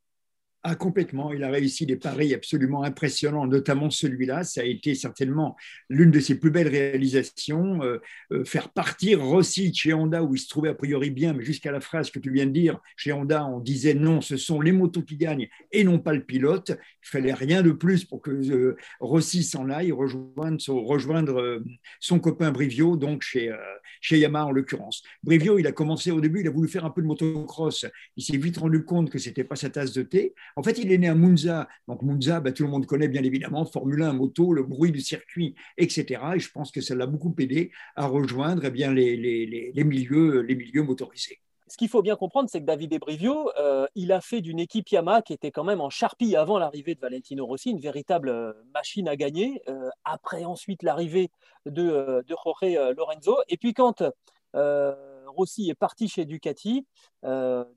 [0.66, 1.30] Ah, complètement.
[1.34, 4.44] Il a réussi des paris absolument impressionnants, notamment celui-là.
[4.44, 5.56] Ça a été certainement
[5.90, 7.82] l'une de ses plus belles réalisations.
[7.82, 7.98] Euh,
[8.32, 11.70] euh, faire partir Rossi chez Honda, où il se trouvait a priori bien, mais jusqu'à
[11.70, 14.72] la phrase que tu viens de dire, chez Honda, on disait non, ce sont les
[14.72, 16.70] motos qui gagnent et non pas le pilote.
[16.70, 21.62] Il fallait rien de plus pour que euh, Rossi s'en aille, rejoindre,
[22.00, 23.54] son, copain Brivio, donc chez,
[24.00, 25.02] chez Yamaha en l'occurrence.
[25.22, 27.84] Brivio, il a commencé au début, il a voulu faire un peu de motocross.
[28.16, 30.32] Il s'est vite rendu compte que c'était pas sa tasse de thé.
[30.56, 31.68] En fait, il est né à Monza.
[31.88, 35.00] Donc, Monza, bah, tout le monde connaît bien évidemment Formule 1, moto, le bruit du
[35.00, 36.22] circuit, etc.
[36.36, 40.42] Et je pense que ça l'a beaucoup aidé à rejoindre eh bien, les, les, milieux,
[40.42, 41.40] les milieux motorisés.
[41.66, 44.88] Ce qu'il faut bien comprendre, c'est que David Ebrivio, euh, il a fait d'une équipe
[44.90, 48.52] Yamaha qui était quand même en charpie avant l'arrivée de Valentino Rossi, une véritable euh,
[48.74, 49.62] machine à gagner.
[49.68, 51.30] Euh, après, ensuite, l'arrivée
[51.66, 53.38] de Jorge Lorenzo.
[53.48, 54.04] Et puis, quand
[54.52, 56.86] Rossi est parti chez Ducati,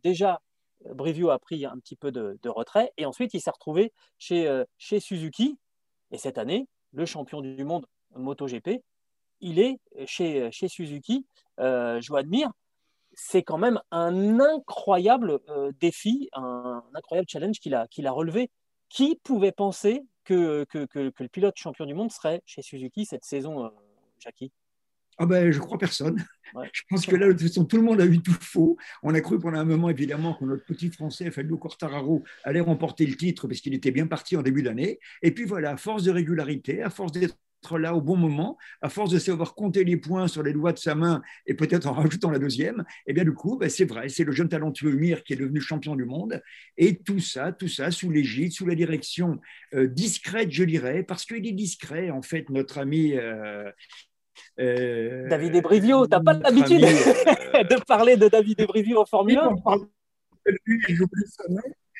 [0.03, 0.41] déjà,
[0.85, 4.63] Brivio a pris un petit peu de, retrait et ensuite il s'est retrouvé chez, euh,
[4.77, 5.57] chez Suzuki.
[6.11, 7.85] Et cette année, le champion du monde
[8.15, 8.81] MotoGP,
[9.41, 11.25] il est chez, chez Suzuki.
[11.59, 12.51] Euh, je admire.
[13.13, 18.51] C'est quand même un incroyable euh, défi, un, incroyable challenge qu'il a, a relevé.
[18.89, 23.25] Qui pouvait penser que, que, que, le pilote champion du monde serait chez Suzuki cette
[23.25, 23.69] saison, euh,
[24.19, 24.51] Jackie?
[25.17, 26.23] Ah ben, je crois personne.
[26.73, 28.77] Je pense que là, de toute façon, tout le monde a eu tout faux.
[29.03, 33.05] On a cru pendant un moment, évidemment, que notre petit Français, Fabio Quartararo, allait remporter
[33.05, 34.99] le titre parce qu'il était bien parti en début d'année.
[35.21, 37.37] Et puis voilà, à force de régularité, à force d'être
[37.77, 40.77] là au bon moment, à force de savoir compter les points sur les doigts de
[40.77, 43.83] sa main et peut-être en rajoutant la deuxième, et eh bien du coup, ben, c'est
[43.83, 46.41] vrai, c'est le jeune talentueux Mir qui est devenu champion du monde.
[46.77, 49.39] Et tout ça, tout ça sous l'égide, sous la direction
[49.73, 53.69] euh, discrète, je dirais, parce qu'il est discret, en fait, notre ami euh,
[54.57, 59.53] David Ebrivio, tu n'as pas l'habitude euh, de parler de David Ebrivio en Formule 1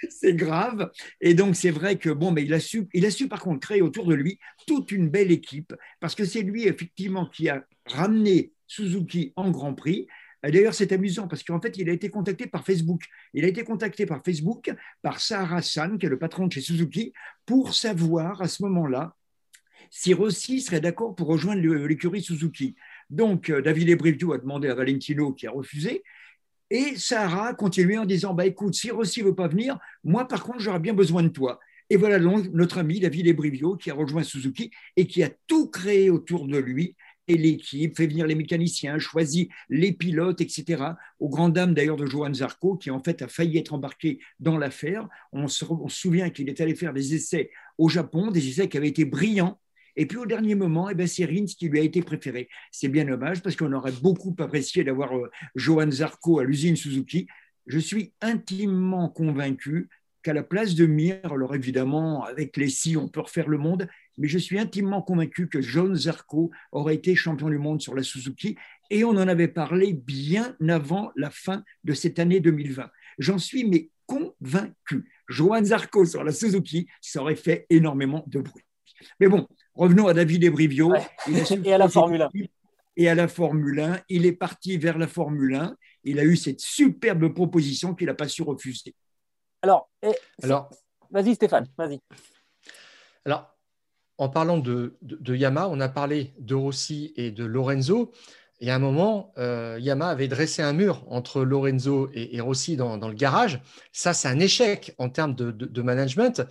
[0.09, 0.91] c'est grave.
[1.21, 3.59] Et donc, c'est vrai que, bon, mais il a, su, il a su, par contre,
[3.67, 7.65] créer autour de lui toute une belle équipe, parce que c'est lui, effectivement, qui a
[7.85, 10.07] ramené Suzuki en Grand Prix.
[10.43, 13.01] D'ailleurs, c'est amusant parce qu'en fait, il a été contacté par Facebook.
[13.33, 14.71] Il a été contacté par Facebook
[15.01, 17.11] par Sarah San, qui est le patron de chez Suzuki,
[17.45, 19.15] pour savoir à ce moment-là
[19.89, 22.75] si Rossi serait d'accord pour rejoindre l'écurie Suzuki.
[23.09, 26.03] Donc, euh, David Ebrivio a demandé à Valentino, qui a refusé.
[26.69, 30.27] Et Sarah a continué en disant bah, Écoute, si Rossi ne veut pas venir, moi,
[30.27, 31.59] par contre, j'aurais bien besoin de toi.
[31.89, 35.69] Et voilà donc notre ami David Ebrivio qui a rejoint Suzuki et qui a tout
[35.69, 36.95] créé autour de lui
[37.27, 40.83] et l'équipe, fait venir les mécaniciens, choisit les pilotes, etc.
[41.19, 44.57] Au grand dam d'ailleurs de Johan Zarco, qui en fait a failli être embarqué dans
[44.57, 45.07] l'affaire.
[45.33, 48.87] On, se, souvient qu'il est allé faire des essais au Japon, des essais qui avaient
[48.87, 49.59] été brillants,
[49.97, 52.47] et puis au dernier moment, eh ben, c'est Rins qui lui a été préféré.
[52.71, 57.27] C'est bien dommage parce qu'on aurait beaucoup apprécié d'avoir euh, Johan Zarco à l'usine Suzuki.
[57.65, 59.89] Je suis intimement convaincu
[60.21, 63.87] qu'à la place de Mir, alors évidemment, avec les si, on peut refaire le monde,
[64.19, 68.03] mais je suis intimement convaincu que Johan Zarco aurait été champion du monde sur la
[68.03, 68.55] Suzuki
[68.91, 72.89] et on en avait parlé bien avant la fin de cette année 2020.
[73.17, 75.09] J'en suis mais convaincu.
[75.27, 78.63] Johan Zarco sur la Suzuki, ça aurait fait énormément de bruit.
[79.19, 80.93] Mais bon, revenons à David Ebrivio.
[81.63, 82.29] et à la Formule 1.
[82.97, 84.01] Et à la Formule 1.
[84.09, 85.75] Il est parti vers la Formule 1.
[86.03, 88.95] Il a eu cette superbe proposition qu'il n'a pas su refuser.
[89.61, 89.89] Alors,
[90.43, 90.69] Alors
[91.11, 91.99] vas-y Stéphane, vas-y.
[93.25, 93.55] Alors,
[94.17, 98.11] en parlant de, de, Yamaha, on a parlé de Rossi et de Lorenzo.
[98.59, 102.97] Et à un moment, euh, Yamaha avait dressé un mur entre Lorenzo et, Rossi dans,
[102.97, 103.61] dans, le garage.
[103.91, 106.41] Ça, c'est un échec en termes de, de management.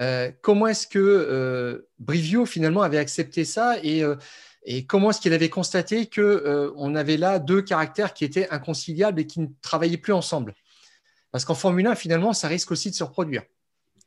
[0.00, 4.16] Euh, comment est-ce que euh, Brivio finalement avait accepté ça et, euh,
[4.88, 9.40] comment est-ce qu'il avait constaté qu'on avait là deux caractères qui étaient inconciliables et qui
[9.40, 10.54] ne travaillaient plus ensemble?
[11.30, 13.42] Parce qu'en Formule 1, finalement, ça risque aussi de se reproduire.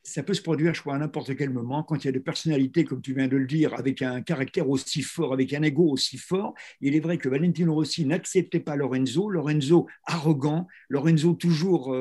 [0.04, 2.20] Ça peut se produire, je crois, à n'importe quel moment, quand il y a des
[2.20, 5.90] personnalités, comme tu viens de le dire, avec un caractère aussi fort, avec un ego
[5.90, 6.54] aussi fort.
[6.82, 11.96] Il est vrai que Valentino Rossi n'acceptait pas Lorenzo, Lorenzo arrogant, Lorenzo toujours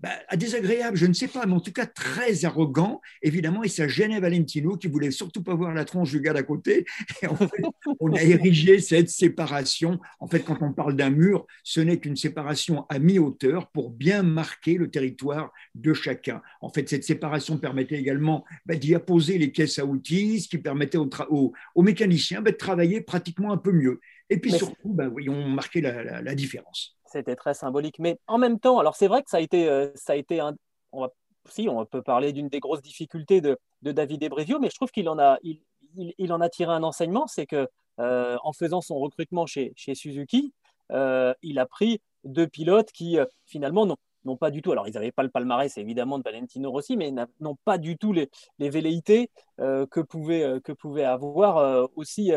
[0.00, 3.88] bah, désagréable, je ne sais pas, mais en tout cas très arrogant, évidemment, et ça
[3.88, 6.84] gênait Valentino qui voulait surtout pas voir la tronche du gars d'à côté.
[7.22, 7.62] Et en fait,
[8.00, 9.98] on a érigé cette séparation.
[10.20, 14.22] En fait, quand on parle d'un mur, ce n'est qu'une séparation à mi-hauteur pour bien
[14.22, 16.42] marquer le territoire de chacun.
[16.60, 20.58] En fait, cette séparation permettait également bah, d'y apposer les caisses à outils, ce qui
[20.58, 24.00] permettait aux, mécaniciens bah, de travailler pratiquement un peu mieux.
[24.28, 26.95] Et puis surtout, bah, oui, on marquait la différence.
[27.16, 27.98] C'était très symbolique.
[27.98, 30.38] Mais en même temps, alors c'est vrai que ça a été, euh, ça a été
[30.38, 30.54] un,
[30.92, 31.08] on va,
[31.48, 34.90] si on peut parler d'une des grosses difficultés de, de David Ebrevio, mais je trouve
[34.90, 35.62] qu'il en a, il,
[36.18, 40.52] il, en a tiré un enseignement, c'est que en faisant son recrutement chez, chez Suzuki,
[40.90, 43.86] il a pris deux pilotes qui finalement
[44.26, 47.10] n'ont pas du tout, alors ils n'avaient pas le palmarès évidemment de Valentino Rossi, mais
[47.40, 52.32] n'ont pas du tout les, les velléités que, pouvait, que pouvait avoir aussi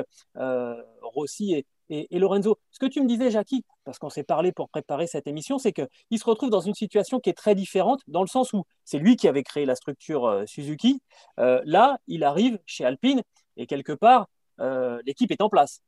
[1.01, 2.57] Rossi et, Lorenzo.
[2.71, 5.73] Ce que tu me disais, Jackie, parce qu'on s'est parlé pour préparer cette émission, c'est
[5.73, 8.99] qu'il se retrouve dans une situation qui est très différente, dans le sens où c'est
[8.99, 11.01] lui qui avait créé la structure euh, Suzuki.
[11.39, 13.21] Euh, là, il arrive chez Alpine
[13.57, 14.27] et quelque part,
[14.59, 15.81] euh, l'équipe est en place.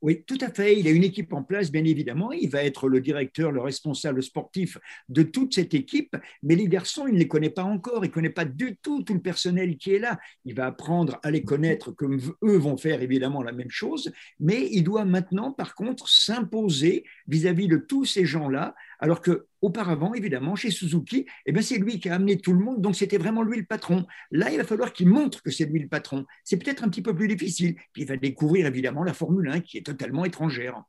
[0.00, 0.78] Oui, tout à fait.
[0.78, 2.30] Il a une équipe en place, bien évidemment.
[2.30, 6.16] Il va être le directeur, le responsable sportif de toute cette équipe.
[6.42, 8.04] Mais les garçons, il ne les connaît pas encore.
[8.04, 10.18] Il ne connaît pas du tout tout le personnel qui est là.
[10.44, 14.12] Il va apprendre à les connaître comme eux vont faire évidemment la même chose.
[14.38, 20.14] Mais il doit maintenant, par contre, s'imposer vis-à-vis de tous ces gens-là alors que auparavant,
[20.14, 23.18] évidemment, chez Suzuki, eh ben, c'est lui qui a amené tout le monde, donc c'était
[23.18, 24.06] vraiment lui le patron.
[24.30, 26.26] Là, il va falloir qu'il montre que c'est lui le patron.
[26.44, 27.76] C'est peut-être un petit peu plus difficile.
[27.92, 30.82] Puis il va découvrir évidemment la Formule 1 qui est totalement étrangère.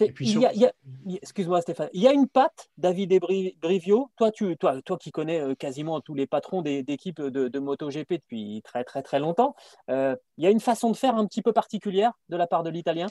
[0.00, 4.10] Excuse-moi Stéphane, il y a une patte, David et Brivio.
[4.16, 8.14] Toi, tu, toi, toi qui connais euh, quasiment tous les patrons d'équipes de, de, MotoGP
[8.14, 9.54] depuis très très très longtemps,
[9.90, 12.62] euh, il y a une façon de faire un petit peu particulière de la part
[12.62, 13.08] de l'Italien?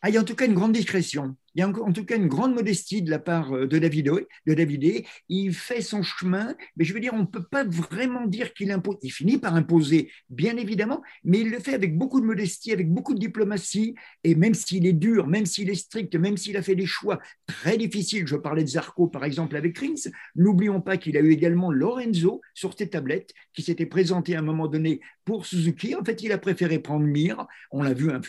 [0.00, 1.34] Ah, il y a en tout cas une grande discrétion.
[1.58, 4.06] Il y a en tout cas une grande modestie de la part euh, de David.
[4.46, 5.02] De.
[5.28, 8.70] Il fait son chemin, mais je veux dire, on ne peut pas vraiment dire qu'il
[8.70, 8.98] impose.
[9.02, 12.88] Il finit par imposer, bien évidemment, mais il le fait avec beaucoup de modestie, avec
[12.88, 13.96] beaucoup de diplomatie.
[14.22, 17.18] Et même s'il est dur, même s'il est strict, même s'il a fait des choix
[17.48, 21.32] très difficiles, je parlais de Zarco par exemple avec Rins, n'oublions pas qu'il a eu
[21.32, 25.96] également Lorenzo sur ses tablettes, qui s'était présenté à un moment donné pour Suzuki.
[25.96, 27.46] En fait, il a préféré prendre Mir.
[27.72, 28.20] On l'a vu, un,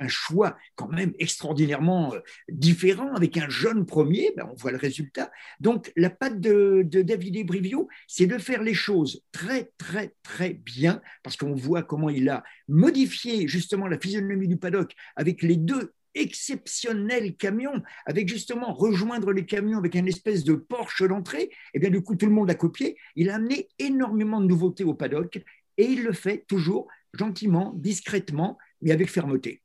[0.00, 2.20] un, choix quand même extraordinairement euh,
[2.54, 5.30] différent avec un jeune premier, ben on voit le résultat.
[5.60, 11.00] Donc la patte de, David Brivio, c'est de faire les choses très très très bien,
[11.22, 15.92] parce qu'on voit comment il a modifié justement la physionomie du paddock avec les deux
[16.14, 21.78] exceptionnels camions, avec justement rejoindre les camions avec une espèce de Porsche d'entrée, et eh
[21.80, 22.96] bien du coup tout le monde a copié.
[23.16, 25.42] Il a amené énormément de nouveautés au paddock
[25.76, 29.63] et il le fait toujours gentiment, discrètement, mais avec fermeté.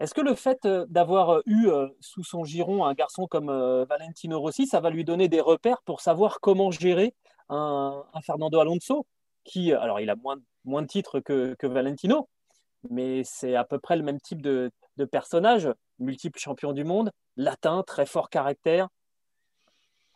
[0.00, 3.50] Est-ce que le fait euh, d'avoir euh, eu euh, sous son giron un garçon comme
[3.86, 7.14] Valentino Rossi, ça va lui donner des repères pour savoir comment gérer
[7.50, 9.06] un, Fernando Alonso
[9.44, 10.16] qui, alors il a
[10.64, 12.28] moins, de titres que, Valentino,
[12.88, 17.10] mais c'est à peu près le même type de, de personnage, multiple champion du monde,
[17.36, 18.88] latin, très fort caractère,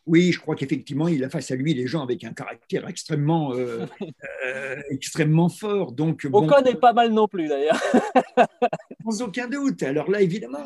[0.06, 3.54] oui, je crois qu'effectivement, il a face à lui des gens avec un caractère extrêmement,
[3.54, 3.86] euh,
[4.46, 5.92] euh, extrêmement fort.
[5.92, 7.80] Donc, Ocon est pas mal non plus, d'ailleurs.
[9.04, 9.82] sans aucun doute.
[9.82, 10.64] Alors là, évidemment,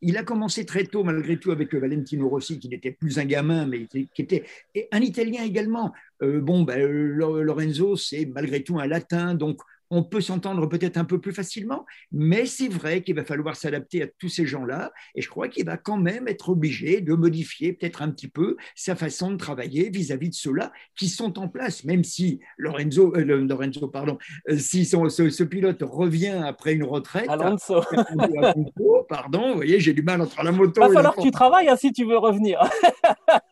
[0.00, 3.66] il a commencé très tôt, malgré tout, avec Valentino Rossi, qui n'était plus un gamin,
[3.66, 4.44] mais qui était
[4.92, 5.92] un Italien également.
[6.22, 9.60] Euh, bon, ben, Lorenzo, c'est malgré tout un Latin, donc
[9.90, 14.02] on peut s'entendre peut-être un peu plus facilement, mais c'est vrai qu'il va falloir s'adapter
[14.02, 17.72] à tous ces gens-là, et je crois qu'il va quand même être obligé de modifier
[17.72, 21.84] peut-être un petit peu sa façon de travailler vis-à-vis de ceux-là qui sont en place,
[21.84, 27.82] même si Lorenzo, euh, Lorenzo pardon, euh, si ce, pilote revient après une retraite, Alonso.
[29.08, 30.82] pardon, vous voyez, j'ai du mal entre la moto.
[30.82, 32.60] Il va falloir que tu travailles hein, si tu veux revenir.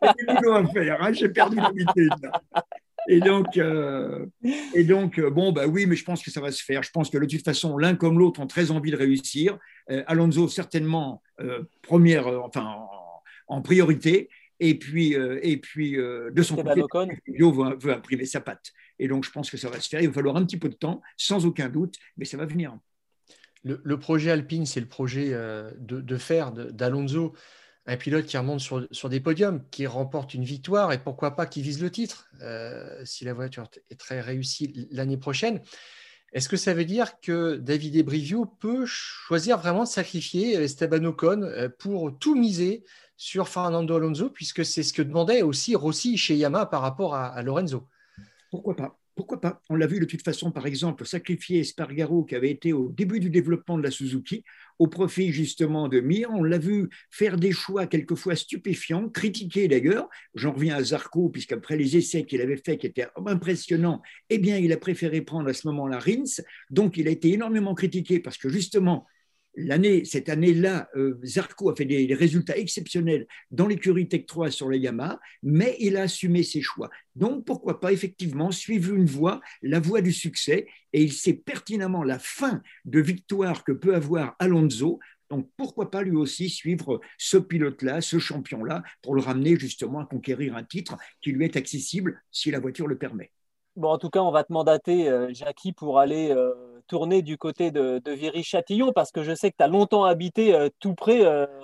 [0.02, 2.12] Hein, j'ai perdu l'habitude.
[3.08, 4.26] Et donc, euh,
[4.74, 6.82] et donc euh, bon, bah oui, mais je pense que ça va se faire.
[6.82, 9.58] Je pense que de toute façon, l'un comme l'autre ont très envie de réussir.
[9.90, 11.22] Euh, Alonso, certainement,
[11.82, 12.76] première, enfin,
[13.46, 14.28] en, priorité.
[14.58, 16.82] Et puis, et puis de son côté,
[17.26, 18.72] Fabio veut, veut, imprimer sa patte.
[18.98, 20.00] Et donc, je pense que ça va se faire.
[20.00, 22.76] Il va falloir un petit peu de temps, sans aucun doute, mais ça va venir.
[23.64, 27.34] Le, projet Alpine, c'est le projet de, de faire d'Alonso
[27.86, 31.62] un pilote qui remonte sur, des podiums, qui remporte une victoire et pourquoi pas qui
[31.62, 35.60] vise le titre euh, si la voiture est très réussie l'année prochaine.
[36.32, 41.42] Est-ce que ça veut dire que David Ebrivio peut choisir vraiment de sacrifier Esteban Ocon
[41.42, 42.84] euh, pour tout miser
[43.16, 47.40] sur Fernando Alonso, puisque c'est ce que demandait aussi Rossi chez Yamaha par rapport à
[47.42, 47.88] Lorenzo?
[48.50, 48.98] Pourquoi pas?
[49.16, 49.62] Pourquoi pas?
[49.70, 53.18] On l'a vu de toute façon, par exemple, sacrifier Espargaro, qui avait été au début
[53.18, 54.44] du développement de la Suzuki,
[54.78, 56.30] au profit justement de Mir.
[56.30, 60.08] On l'a vu faire des choix quelquefois stupéfiants, critiqués d'ailleurs.
[60.34, 64.58] J'en reviens à Zarco, puisqu'après les essais qu'il avait faits, qui étaient impressionnants, eh bien,
[64.58, 66.42] il a préféré prendre à ce moment-là Rins.
[66.68, 69.06] Donc, il a été énormément critiqué parce que justement,
[70.04, 74.76] cette année-là, euh, Zarco a fait des, résultats exceptionnels dans l'écurie Tech 3 sur le
[74.76, 76.90] Yamaha, mais il a assumé ses choix.
[77.14, 82.04] Donc, pourquoi pas effectivement suivre une voie, la voie du succès, et il sait pertinemment
[82.04, 85.00] la fin de victoire que peut avoir Alonso.
[85.30, 90.06] Donc, pourquoi pas lui aussi suivre ce pilote-là, ce champion-là, pour le ramener justement à
[90.06, 93.32] conquérir un titre qui lui est accessible si la voiture le permet.
[93.76, 96.54] Bon, en tout cas, on va te mandater, euh, Jackie, pour aller euh,
[96.86, 100.54] tourner du côté de, de Viry-Châtillon, parce que je sais que tu as longtemps habité
[100.54, 101.20] euh, tout près,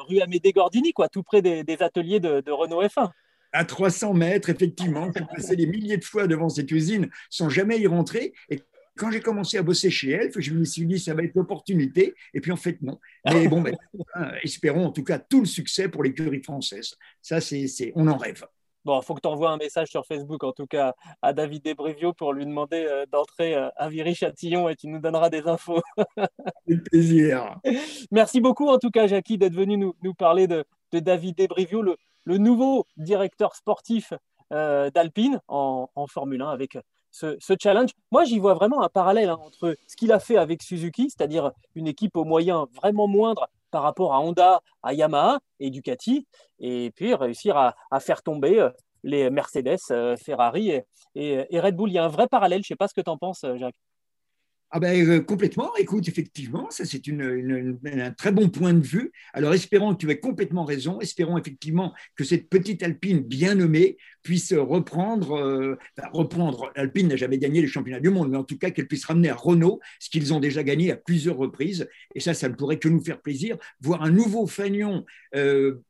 [0.09, 3.11] rue Amédée-Gordini, quoi, tout près des, des ateliers de, de, Renault F1.
[3.53, 5.11] À 300 mètres, effectivement.
[5.17, 8.35] J'ai passé des milliers de fois devant cette usine sans jamais y rentrer.
[8.51, 8.61] Et
[8.97, 12.15] quand j'ai commencé à bosser chez Elf, je me suis dit ça va être l'opportunité.
[12.35, 12.99] Et puis en fait, non.
[13.27, 13.75] Mais bon, ben,
[14.43, 16.97] espérons en tout cas tout le succès pour l'écurie française.
[17.23, 18.45] Ça, c'est, on en rêve.
[18.85, 21.65] Bon, il faut que tu envoies un message sur Facebook, en tout cas, à David
[21.65, 25.81] Debrivio pour lui demander euh, d'entrer euh, à Viry-Châtillon et tu nous donneras des infos.
[26.67, 27.61] C'est plaisir.
[28.11, 31.81] Merci beaucoup, en tout cas, Jackie, d'être venu nous, nous parler de, de, David Debrivio,
[31.81, 34.13] le, le, nouveau directeur sportif
[34.53, 36.77] euh, d'Alpine en, en, Formule 1 avec
[37.13, 37.91] ce, ce challenge.
[38.11, 41.53] Moi, j'y vois vraiment un parallèle hein, entre ce qu'il a fait avec Suzuki, c'est-à-dire
[41.77, 46.29] une équipe aux moyens vraiment moindres par rapport à Honda, à Yamaha et Ducati,
[46.61, 48.71] et puis réussir à, faire tomber euh,
[49.03, 50.85] les Mercedes, euh, Ferrari et,
[51.17, 51.91] et, et, Red Bull.
[51.91, 52.63] Il y a un vrai parallèle.
[52.63, 53.75] Je ne sais pas ce que tu en penses, euh, Jacques.
[54.75, 55.71] Ah ben, euh, complètement.
[55.77, 59.13] Écoute, effectivement, ça c'est un très bon point de vue.
[59.35, 60.99] Alors espérons que tu aies complètement raison.
[60.99, 65.77] Espérons effectivement que cette petite Alpine bien nommée puisse reprendre, euh,
[66.15, 66.73] reprendre.
[66.75, 69.29] Alpine n'a jamais gagné les championnats du monde, mais en tout cas qu'elle puisse ramener
[69.29, 71.87] à Renault ce qu'ils ont déjà gagné à plusieurs reprises.
[72.15, 73.59] Et ça, ça ne pourrait que nous faire plaisir.
[73.83, 75.05] Voir un nouveau Fagnon.
[75.35, 75.83] Euh,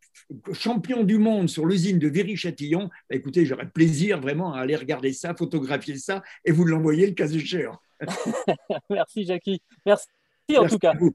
[0.52, 5.12] champion du monde sur l'usine de Viry-Châtillon, bah, écoutez, j'aurais plaisir vraiment à aller regarder
[5.12, 7.78] ça, photographier ça et vous l'envoyer le cas échéant.
[8.90, 9.62] Merci Jackie.
[9.86, 10.06] Merci,
[10.56, 11.10] en tout cas de,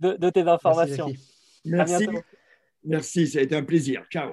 [0.00, 1.12] de, de, tes informations.
[1.64, 2.06] Merci.
[2.06, 2.08] Merci.
[2.84, 4.04] Merci, ça a été un plaisir.
[4.10, 4.32] Ciao.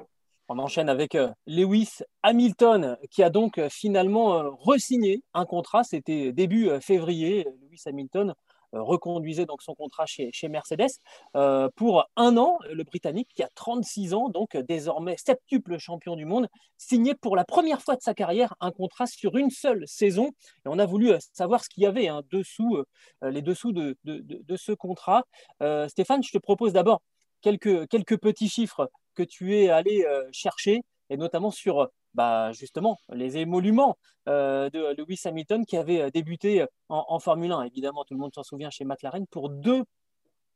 [0.50, 5.84] On enchaîne avec euh, Lewis Hamilton qui a donc euh, finalement euh, resigné un contrat.
[5.84, 7.46] C'était début février.
[7.62, 8.34] Lewis Hamilton
[8.82, 10.90] reconduisait donc son contrat chez, chez Mercedes
[11.36, 12.58] euh, pour un an.
[12.72, 16.48] Le Britannique, qui a 36 ans, donc désormais septuple champion du monde,
[16.78, 20.28] signait pour la première fois de sa carrière un contrat sur une seule saison.
[20.66, 22.78] Et on a voulu savoir ce qu'il y avait hein, dessous,
[23.24, 25.24] euh, les dessous de, de, de, de ce contrat.
[25.62, 27.02] Euh, Stéphane, je te propose d'abord
[27.42, 33.38] quelques, quelques petits chiffres que tu es allé chercher, et notamment sur bah, justement les
[33.38, 33.98] émoluments
[34.28, 37.64] euh, de Lewis Hamilton qui avait euh, débuté en, Formule 1.
[37.64, 39.84] Évidemment, tout le monde s'en souvient chez McLaren pour deux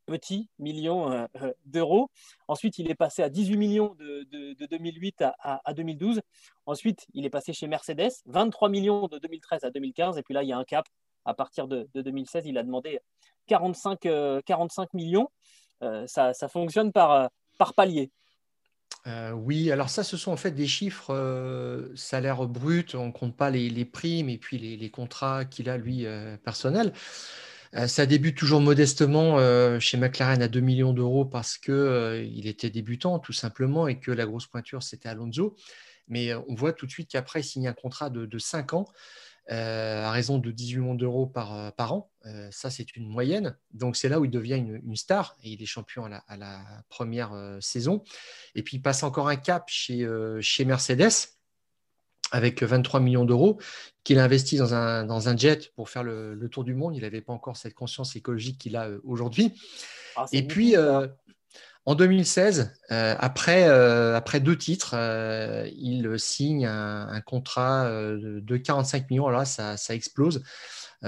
[0.08, 2.10] petits millions euh, d'euros.
[2.48, 6.22] Ensuite, il est passé à 18 millions de, de, de 2008 à, à, à, 2012.
[6.66, 10.18] Ensuite, il est passé chez Mercedes, 23 millions de 2013 à 2015.
[10.18, 10.86] Et puis là, il y a un cap.
[11.24, 13.00] À partir de, de 2016, il a demandé
[13.46, 14.00] 45,
[14.44, 15.30] 45 millions.
[16.08, 17.30] Ça, ça, fonctionne par,
[17.60, 18.10] par palier.
[19.08, 23.12] Euh, oui, alors ça, ce sont en fait des chiffres euh, salaire brut, on ne
[23.12, 26.94] compte pas les, primes et puis les, contrats qu'il a, lui, euh, personnel.
[27.88, 29.38] Ça débute toujours modestement
[29.80, 34.26] chez McLaren à 2 millions d'euros parce qu'il était débutant, tout simplement, et que la
[34.26, 35.56] grosse pointure, c'était Alonso.
[36.10, 38.88] Mais on voit tout de suite qu'après, il signe un contrat de, de 5 ans.
[39.52, 42.12] Euh, à raison de 18 millions d'euros par, par an.
[42.26, 43.58] Euh, ça, c'est une moyenne.
[43.74, 46.18] Donc, c'est là où il devient une, une, star et il est champion à la,
[46.28, 48.02] à la première euh, saison.
[48.56, 50.08] Et puis, il passe encore un cap chez,
[50.40, 51.36] chez Mercedes
[52.32, 53.60] avec 23 millions d'euros
[54.06, 56.96] qu'il a investi dans un, dans un jet pour faire le, le tour du monde.
[56.96, 59.54] Il n'avait pas encore cette conscience écologique qu'il a aujourd'hui.
[60.16, 60.76] Ah, et puis,
[61.86, 69.10] en 2016, euh, après, euh, après deux titres, euh, il signe un, contrat de 45
[69.10, 69.28] millions.
[69.28, 70.44] Alors là, ça, explose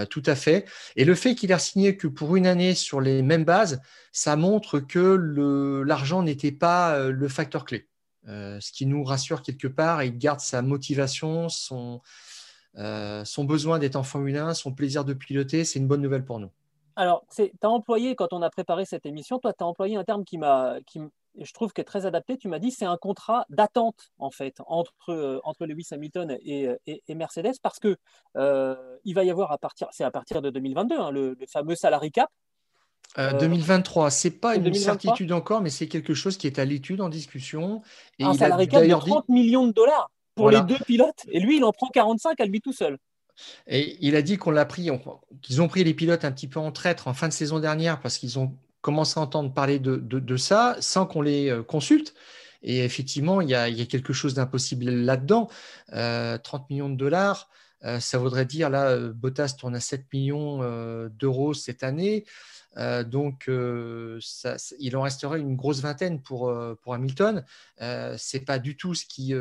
[0.10, 0.66] tout à fait.
[0.96, 3.80] Et le fait qu'il ait signé que pour une année sur les mêmes bases,
[4.12, 7.88] ça montre que l'argent n'était pas le facteur clé.
[8.26, 12.02] ce qui nous rassure quelque part, il garde sa motivation, son,
[12.76, 15.64] son besoin d'être en Formule 1, son plaisir de piloter.
[15.64, 16.50] C'est une bonne nouvelle pour nous.
[16.96, 20.04] Alors, tu as employé, quand on a préparé cette émission, toi, tu as employé un
[20.04, 21.00] terme qui m'a, qui,
[21.40, 22.38] je trouve, qui est très adapté.
[22.38, 26.70] Tu m'as dit c'est un contrat d'attente, en fait, entre, euh, entre Lewis Hamilton et,
[26.86, 27.98] et, et Mercedes, parce que
[28.38, 28.76] euh,
[29.06, 31.76] il va y avoir, à partir, c'est à partir de 2022, hein, le, le, fameux
[31.76, 32.30] salary cap.
[33.18, 34.94] Euh, 2023, c'est pas une 2023.
[34.94, 37.82] certitude encore, mais c'est quelque chose qui est à l'étude, en discussion.
[38.20, 39.34] Et un salary cap de 30 dit...
[39.34, 40.62] millions de dollars pour voilà.
[40.62, 42.98] les deux pilotes, et lui, il en prend 45 à lui tout seul.
[43.68, 44.90] Et il a dit qu'on l'a pris,
[45.42, 48.00] qu'ils ont pris les pilotes un petit peu en traître en fin de saison dernière
[48.00, 52.14] parce qu'ils ont commencé à entendre parler de, ça sans qu'on les euh, consulte.
[52.64, 55.50] Et effectivement, il y a, quelque chose d'impossible là-dedans.
[55.94, 57.50] Euh, 30 millions de dollars,
[57.86, 62.26] euh, ça voudrait dire, là, euh, Bottas tourne à 7 millions euh, d'euros cette année.
[62.78, 67.46] Euh, donc, il en resterait une grosse vingtaine pour, pour Hamilton.
[67.78, 69.34] pas du tout ce qui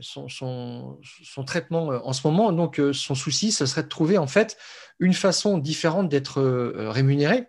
[0.00, 0.98] son,
[1.46, 2.52] traitement en ce moment.
[2.52, 4.56] Donc, son souci, ce serait de trouver en fait
[4.98, 6.42] une façon différente d'être
[6.90, 7.48] rémunéré.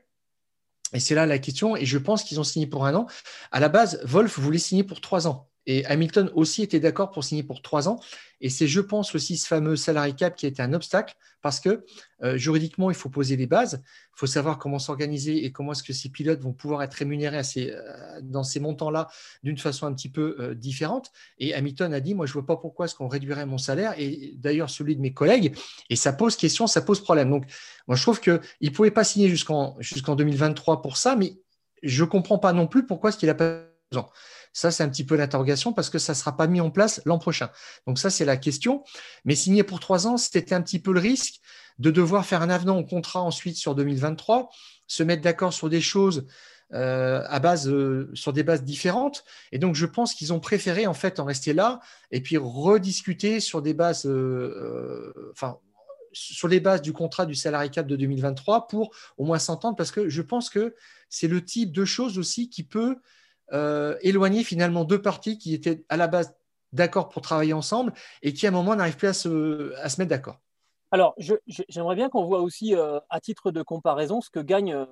[0.94, 1.76] Et c'est là la question.
[1.76, 3.08] Et je pense qu'ils ont signé pour un an.
[3.52, 5.50] À la base, Wolf voulait signer pour trois ans.
[5.68, 8.00] Et Hamilton aussi était d'accord pour signer pour trois ans.
[8.42, 11.60] Et c'est, je pense, aussi ce fameux salary cap qui a été un obstacle parce
[11.60, 11.86] que
[12.24, 13.82] euh, juridiquement, il faut poser les bases.
[13.84, 17.42] Il faut savoir comment s'organiser et comment est-ce que ces pilotes vont pouvoir être rémunérés
[17.58, 19.08] euh, dans ces montants-là
[19.44, 21.12] d'une façon un petit peu euh, différente.
[21.38, 23.94] Et Hamilton a dit, moi, je ne vois pas pourquoi est-ce qu'on réduirait mon salaire
[23.98, 25.56] et d'ailleurs celui de mes collègues.
[25.90, 27.30] Et ça pose question, ça pose problème.
[27.30, 27.46] Donc,
[27.88, 31.38] moi, je trouve qu'il ne pouvait pas signer jusqu'en jusqu'en 2023 pour ça, mais
[31.84, 33.75] je ne comprends pas non plus pourquoi est-ce qu'il n'a pas
[34.54, 37.02] Ça, c'est un petit peu l'interrogation parce que ça ne sera pas mis en place
[37.06, 37.50] l'an prochain.
[37.88, 38.84] Donc ça, c'est la question.
[39.26, 41.42] Mais signer pour trois ans, c'était un petit peu le risque
[41.80, 44.50] de devoir faire un avenant au contrat ensuite sur 2023,
[44.88, 46.26] se mettre d'accord sur des choses
[46.74, 49.24] euh, à base, euh, sur des bases différentes.
[49.52, 51.80] Et donc, je pense qu'ils ont préféré en fait en rester là
[52.12, 55.60] et puis rediscuter sur des bases, euh, enfin,
[56.12, 59.92] sur les bases du contrat du salarié cap de 2023 pour au moins s'entendre parce
[59.92, 60.76] que je pense que
[61.10, 62.98] c'est le type de choses aussi qui peut
[63.54, 66.36] euh, éloigner finalement deux parties qui étaient à la base
[66.74, 67.94] d'accord pour travailler ensemble
[68.24, 70.40] et qui à un moment n'arrivent plus à se, à se mettre d'accord.
[70.92, 71.16] Alors,
[71.70, 74.86] j'aimerais bien qu'on voit aussi, euh, à titre de comparaison, ce que gagnent euh,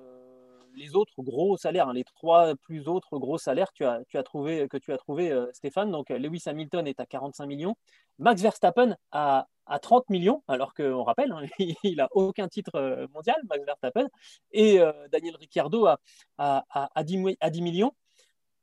[0.76, 4.18] les autres gros salaires, hein, les trois plus autres gros salaires que tu as, tu
[4.18, 5.90] as trouvé, que tu as trouvé, Stéphane.
[5.90, 7.76] Donc, Lewis Hamilton est à 45 millions,
[8.18, 11.42] Max Verstappen à, à 30 millions, alors qu'on rappelle, hein,
[11.84, 14.08] il n'a aucun titre mondial, Max Verstappen,
[14.52, 14.80] et
[15.12, 15.98] Daniel Ricciardo à,
[16.38, 17.92] à, à, 10, à 10 millions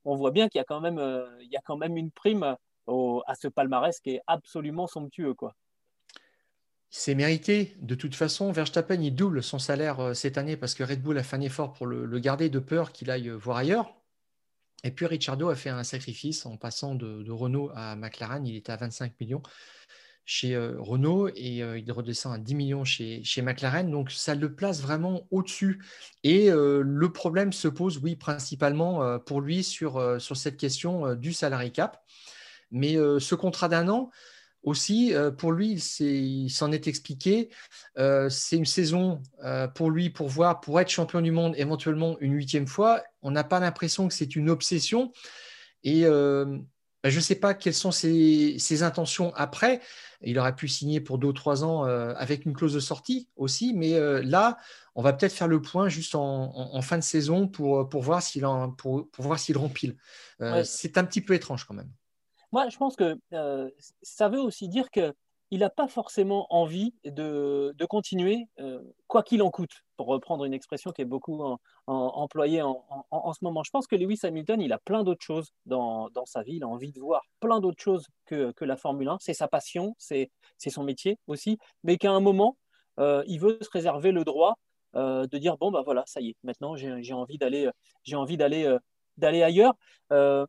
[0.05, 1.27] on voit bien qu'il y a quand même, euh,
[1.95, 5.35] une prime à ce palmarès qui est absolument somptueux.
[6.89, 7.73] C'est mérité.
[7.79, 11.17] De toute façon, Verstappen, il double son salaire euh, cette année parce que Red Bull
[11.17, 13.95] a fait un effort pour le, garder de peur qu'il aille voir ailleurs.
[14.83, 18.45] Et puis Ricciardo a fait un sacrifice en passant de, de Renault à McLaren.
[18.45, 19.43] Il était à 25 millions
[20.25, 23.89] chez euh, Renault et euh, il redescend à 10 millions chez, McLaren.
[23.89, 25.83] Donc ça le place vraiment au-dessus.
[26.23, 31.33] Et euh, le problème se pose, oui, principalement pour lui sur, sur cette question du
[31.33, 32.03] salarié cap.
[32.71, 34.09] Mais ce contrat d'un an,
[34.63, 37.49] aussi, pour lui, il s'en est, expliqué.
[37.95, 39.21] c'est une saison
[39.75, 43.03] pour lui pour voir, pour être champion du monde éventuellement une huitième fois.
[43.21, 45.11] On n'a pas l'impression que c'est une obsession.
[47.03, 49.81] Ben, je ne sais pas quelles sont ses, ses, intentions après.
[50.21, 53.27] Il aurait pu signer pour deux ou trois ans euh, avec une clause de sortie
[53.35, 54.57] aussi, mais euh, là,
[54.93, 58.45] on va peut-être faire le point juste en, fin de saison pour, pour voir s'il
[58.77, 59.97] pour, pour, voir s'il rempile.
[60.41, 61.89] Euh, c'est un petit peu étrange quand même.
[62.51, 63.17] Moi, je pense que
[64.01, 65.13] ça veut aussi dire que
[65.51, 70.53] il n'a pas forcément envie de, continuer, euh, quoi qu'il en coûte, pour reprendre une
[70.53, 71.43] expression qui est beaucoup
[71.87, 73.61] employée en, ce moment.
[73.61, 76.69] Je pense que Lewis Hamilton, il a plein d'autres choses dans, sa vie, il a
[76.69, 79.17] envie de voir plein d'autres choses que, la Formule 1.
[79.19, 80.29] C'est sa passion, c'est
[80.69, 82.55] son métier aussi, mais qu'à un moment,
[82.99, 84.55] euh, il veut se réserver le droit
[84.95, 87.69] euh, de dire, bon, ben voilà, ça y est, maintenant j'ai envie d'aller
[89.17, 89.73] d'aller ailleurs.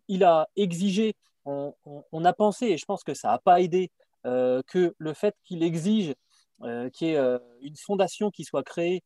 [0.07, 3.91] il a exigé, on, on, a pensé, et je pense que ça n'a pas aidé
[4.25, 6.15] que le fait qu'il exige
[6.65, 9.03] euh, qu'il y ait euh, une fondation qui soit créée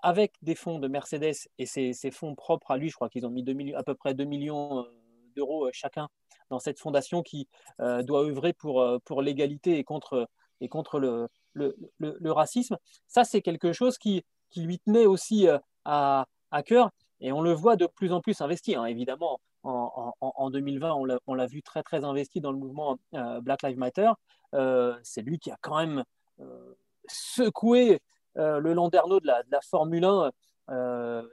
[0.00, 3.30] avec des fonds de Mercedes et ses, fonds propres à lui, je crois qu'ils ont
[3.30, 4.86] mis à peu près 2 millions
[5.34, 6.06] d'euros chacun
[6.50, 7.48] dans cette fondation qui
[7.80, 10.28] doit œuvrer pour, pour l'égalité et contre,
[10.60, 12.76] et contre le, le, racisme.
[13.08, 15.48] Ça, c'est quelque chose qui, qui, lui tenait aussi
[15.84, 19.40] à, à, cœur et on le voit de plus en plus investi, hein, évidemment.
[19.68, 20.94] En, en, 2020,
[21.26, 22.98] on l'a vu très très investi dans le mouvement
[23.42, 24.10] Black Lives Matter.
[24.54, 26.04] Euh, c'est lui qui a quand même
[26.40, 26.74] euh,
[27.08, 28.00] secoué
[28.36, 30.30] euh, le landerneau de la, Formule 1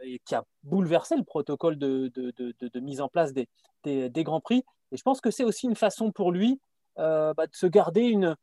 [0.04, 2.12] et qui a bouleversé le protocole de,
[2.80, 3.48] mise en place des,
[4.24, 4.64] Grands Prix.
[4.92, 6.60] Et je pense que c'est aussi une façon pour lui
[6.98, 8.36] bah, de se garder une,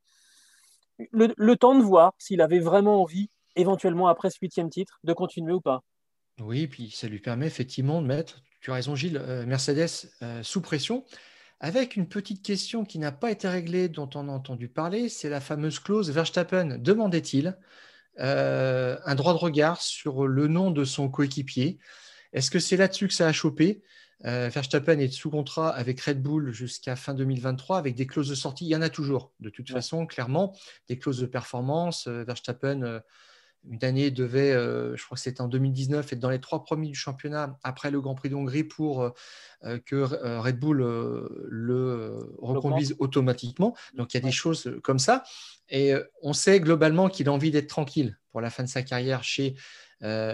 [1.12, 5.53] le, temps de voir s'il avait vraiment envie, éventuellement après ce huitième titre, de continuer
[5.53, 5.82] ou pas.
[6.41, 10.11] Oui, puis ça lui permet effectivement de mettre, tu as raison Gilles, Mercedes
[10.43, 11.05] sous pression.
[11.61, 15.29] Avec une petite question qui n'a pas été réglée, dont on a entendu parler, c'est
[15.29, 17.55] la fameuse clause Verstappen demandait-il
[18.19, 21.79] euh, un droit de regard sur le nom de son coéquipier
[22.33, 23.83] Est-ce que c'est là-dessus que ça a chopé?
[24.25, 28.35] Euh, Verstappen est sous contrat avec Red Bull jusqu'à fin 2023 avec des clauses de
[28.35, 28.65] sortie.
[28.65, 30.57] Il y en a toujours, de toute façon, clairement,
[30.89, 32.07] des clauses de performance.
[32.07, 33.03] Euh, Verstappen
[33.69, 36.89] une année devait, euh, je crois que c'était en 2019, être dans les trois premiers
[36.89, 39.11] du championnat après le Grand Prix d'Hongrie pour euh,
[39.65, 43.77] euh, que Red Bull le reconduise automatiquement.
[43.95, 45.25] Donc il y a des choses comme ça.
[45.69, 45.93] Et
[46.23, 49.55] on sait globalement qu'il a envie d'être tranquille pour la fin de sa carrière chez,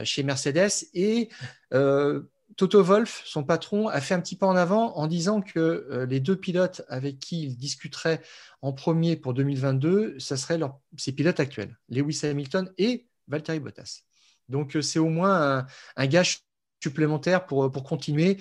[0.05, 0.87] chez Mercedes.
[0.95, 1.29] Et
[1.70, 6.20] Toto Wolf, son patron, a fait un petit pas en avant en disant que les
[6.20, 8.22] deux pilotes avec qui il discuterait
[8.62, 10.61] en premier pour 2022, ce seraient
[10.97, 14.03] ses pilotes actuels, Lewis Hamilton et Valtteri Bottas.
[14.49, 15.66] Donc, euh, c'est au moins
[15.97, 16.41] un, gage
[16.83, 18.39] supplémentaire pour, pour continuer.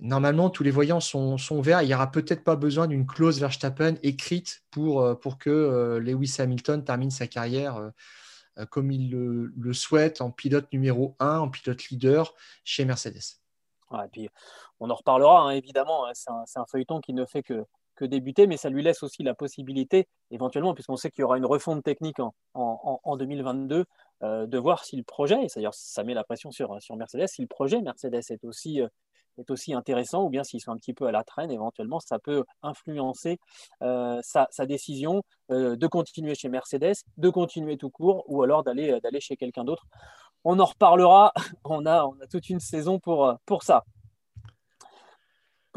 [0.00, 1.82] normalement, tous les voyants sont, ouverts.
[1.82, 6.00] Il n'y aura peut-être pas besoin d'une clause Verstappen écrite pour, euh, pour que euh,
[6.00, 11.48] Lewis Hamilton termine sa carrière euh, comme il le, souhaite en pilote numéro 1, en
[11.48, 13.38] pilote leader chez Mercedes.
[13.92, 14.28] et puis,
[14.80, 16.06] on en reparlera, hein, évidemment.
[16.06, 16.12] Hein.
[16.14, 17.64] C'est un, feuilleton qui ne fait que,
[17.94, 21.38] que débuter, mais ça lui laisse aussi la possibilité, éventuellement, puisqu'on sait qu'il y aura
[21.38, 23.84] une refonte technique en, en, en 2022,
[24.22, 27.42] de voir si le projet, et d'ailleurs ça met la pression sur, sur Mercedes, si
[27.42, 28.80] le projet Mercedes est aussi,
[29.38, 32.18] est aussi intéressant, ou bien s'ils sont un petit peu à la traîne, éventuellement, ça
[32.18, 33.38] peut influencer
[33.82, 39.00] euh, sa, décision euh, de continuer chez Mercedes, de continuer tout court, ou alors euh,
[39.00, 39.86] d'aller chez quelqu'un d'autre.
[40.44, 41.32] On en reparlera,
[41.64, 43.84] on a, on a toute une saison pour, pour ça.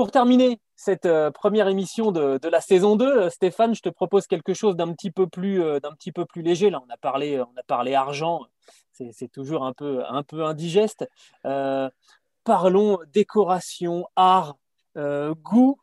[0.02, 4.56] Pour terminer cette première émission de, de, la saison 2, Stéphane, je te propose quelque
[4.56, 6.72] chose d'un petit peu plus, d'un petit peu plus léger.
[6.72, 8.42] Là, on a parlé, on a parlé argent,
[8.92, 11.08] c'est toujours un peu, un peu indigeste
[12.44, 14.56] parlons décoration, art,
[14.98, 15.78] euh, goût,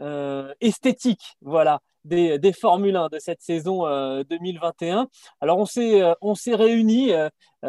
[0.00, 3.82] euh, esthétique, voilà, des, des Formule 1 de cette saison
[4.22, 5.02] 2021.
[5.02, 5.06] Euh,
[5.42, 7.12] Alors on s'est on s'est réunis,
[7.62, 7.66] on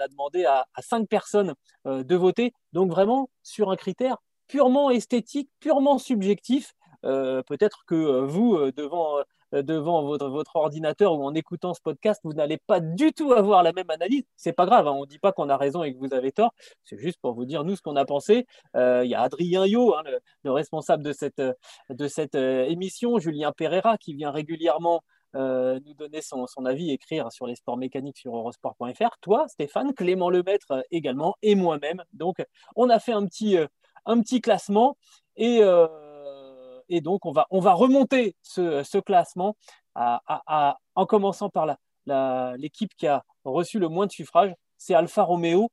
[0.00, 4.16] a demandé à, à cinq personnes de voter, donc vraiment sur un critère
[4.48, 6.74] purement esthétique, purement subjectif.
[7.02, 9.22] Peut-être que vous, devant
[9.54, 13.32] euh, devant votre, votre, ordinateur ou en écoutant ce podcast, vous n'allez pas du tout
[13.32, 14.24] avoir la même analyse.
[14.36, 14.92] C'est pas grave, hein.
[14.92, 16.52] on ne dit pas qu'on a raison et que vous avez tort.
[16.84, 18.46] C'est juste pour vous dire nous ce qu'on a pensé.
[18.76, 20.02] Euh, il y a Adrien Yo, hein,
[20.44, 21.42] le, responsable de cette,
[21.88, 25.02] de cette euh, émission, Julien Pereira, qui vient régulièrement
[25.34, 29.18] nous donner son, son, avis, écrire sur les sports mécaniques sur eurosport.fr.
[29.20, 32.02] Toi, Stéphane, Clément Lemaître également, et moi-même.
[32.12, 32.38] Donc,
[32.74, 33.56] on a fait un petit,
[34.08, 34.96] un petit classement
[35.36, 35.62] et
[36.88, 39.56] et donc, on va, on va remonter ce, classement
[39.94, 41.66] en commençant par
[42.56, 44.54] l'équipe qui a reçu le moins de suffrages.
[44.76, 45.70] C'est Alfa Romeo.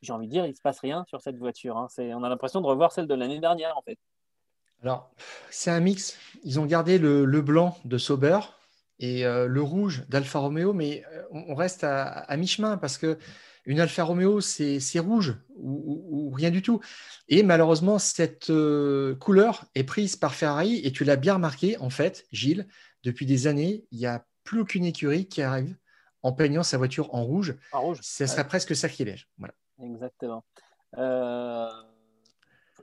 [0.00, 1.76] J'ai envie de dire, il ne se passe rien sur cette voiture.
[1.76, 1.88] Hein.
[1.98, 3.98] on a l'impression de revoir celle de l'année dernière, en fait.
[4.82, 5.10] Alors,
[5.50, 6.18] c'est un mix.
[6.44, 8.38] Ils ont gardé le, blanc de Sauber
[8.98, 13.18] et euh, le rouge d'Alfa Romeo, mais euh, on reste à mi-chemin parce que
[13.66, 16.80] une Alfa Romeo, c'est rouge ou, rien du tout.
[17.28, 20.80] Et malheureusement, cette euh, couleur est prise par Ferrari.
[20.84, 22.68] Et tu l'as bien remarqué, en fait, Gilles,
[23.02, 25.76] depuis des années, il n'y a plus aucune écurie qui arrive
[26.22, 27.56] en peignant sa voiture en rouge.
[27.72, 27.98] En rouge.
[28.02, 29.28] Ce serait presque sacrilège.
[29.38, 29.54] Voilà.
[29.82, 30.44] Exactement.
[30.98, 31.68] Euh,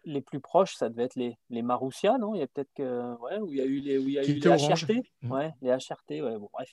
[0.05, 2.35] les plus proches, ça devait être les, les Marussia, non?
[2.35, 3.15] Il y a peut-être que.
[3.21, 5.29] Ouais, où il y a eu les, où il y a eu les HRT.
[5.29, 6.69] Ouais, les HRT, ouais, bon, bref.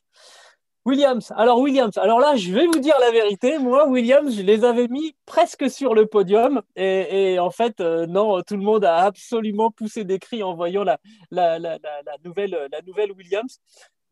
[0.86, 1.32] Williams.
[1.36, 1.96] Alors Williams.
[1.98, 3.58] Alors là, je vais vous dire la vérité.
[3.58, 6.62] Moi, Williams, je les avais mis presque sur le podium.
[6.76, 10.84] Et, en fait, euh, non, tout le monde a absolument poussé des cris en voyant
[10.84, 10.98] la,
[11.30, 11.78] la
[12.24, 13.60] nouvelle Williams.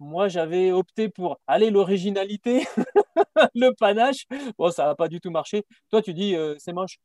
[0.00, 2.66] Moi, j'avais opté pour aller l'originalité,
[3.54, 4.26] le panache.
[4.56, 5.64] Bon, ça n'a pas du tout marché.
[5.90, 6.98] Toi, tu dis euh, c'est moche.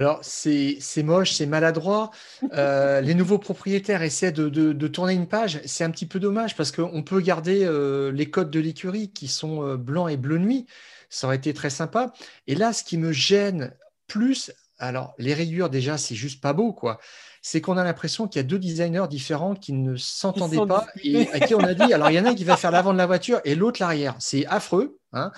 [0.00, 2.10] Alors, c'est moche, c'est maladroit.
[2.54, 5.60] Euh, les nouveaux propriétaires essaient de, tourner une page.
[5.66, 9.28] C'est un petit peu dommage parce qu'on peut garder euh, les codes de l'écurie qui
[9.28, 10.64] sont euh, blanc et bleu nuit.
[11.10, 12.14] Ça aurait été très sympa.
[12.46, 13.76] Et là, ce qui me gêne
[14.06, 16.98] plus, alors les rayures, déjà, c'est juste pas beau, quoi
[17.42, 21.26] c'est qu'on a l'impression qu'il y a deux designers différents qui ne s'entendaient pas et
[21.30, 22.92] à qui on a dit alors il y en a un qui va faire l'avant
[22.92, 24.14] de la voiture et l'autre l'arrière.
[24.18, 24.99] C'est affreux.
[25.12, 25.32] Hein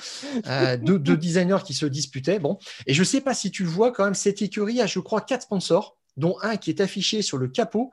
[0.46, 2.38] euh, deux, designers qui se disputaient.
[2.38, 4.98] Bon, et je ne sais pas si tu vois quand même, cette écurie a, je
[4.98, 7.90] crois, quatre sponsors, dont un qui est affiché sur le capot.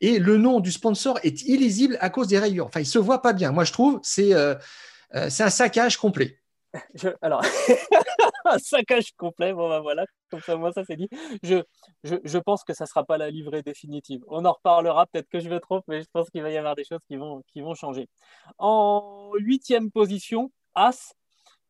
[0.00, 2.66] Et le nom du sponsor est illisible à cause des rayures.
[2.66, 3.52] Enfin, il se voit pas bien.
[3.52, 4.54] Moi, je trouve c'est euh,
[5.14, 6.38] euh, c'est un saccage complet.
[7.22, 7.42] alors,
[8.46, 11.08] un saccage complet, bon ben voilà, comme ça, moi ça c'est dit.
[11.42, 11.62] Je,
[12.02, 14.22] je, je, pense que ça ne sera pas la livrée définitive.
[14.28, 16.74] On en reparlera, peut-être que je me trompe, mais je pense qu'il va y avoir
[16.74, 18.08] des choses qui vont, qui vont changer.
[18.56, 21.12] En huitième position, As,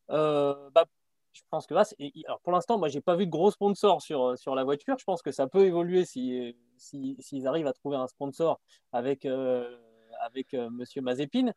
[0.09, 0.85] bah,
[1.33, 4.55] je pense que alors pour l'instant, moi j'ai pas vu de gros sponsor sur, sur
[4.55, 4.97] la voiture.
[4.99, 8.59] Je pense que ça peut évoluer s'ils si, s'ils arrivent à trouver un sponsor
[8.91, 9.77] avec, euh,
[10.21, 11.53] avec euh, Monsieur Mazepin.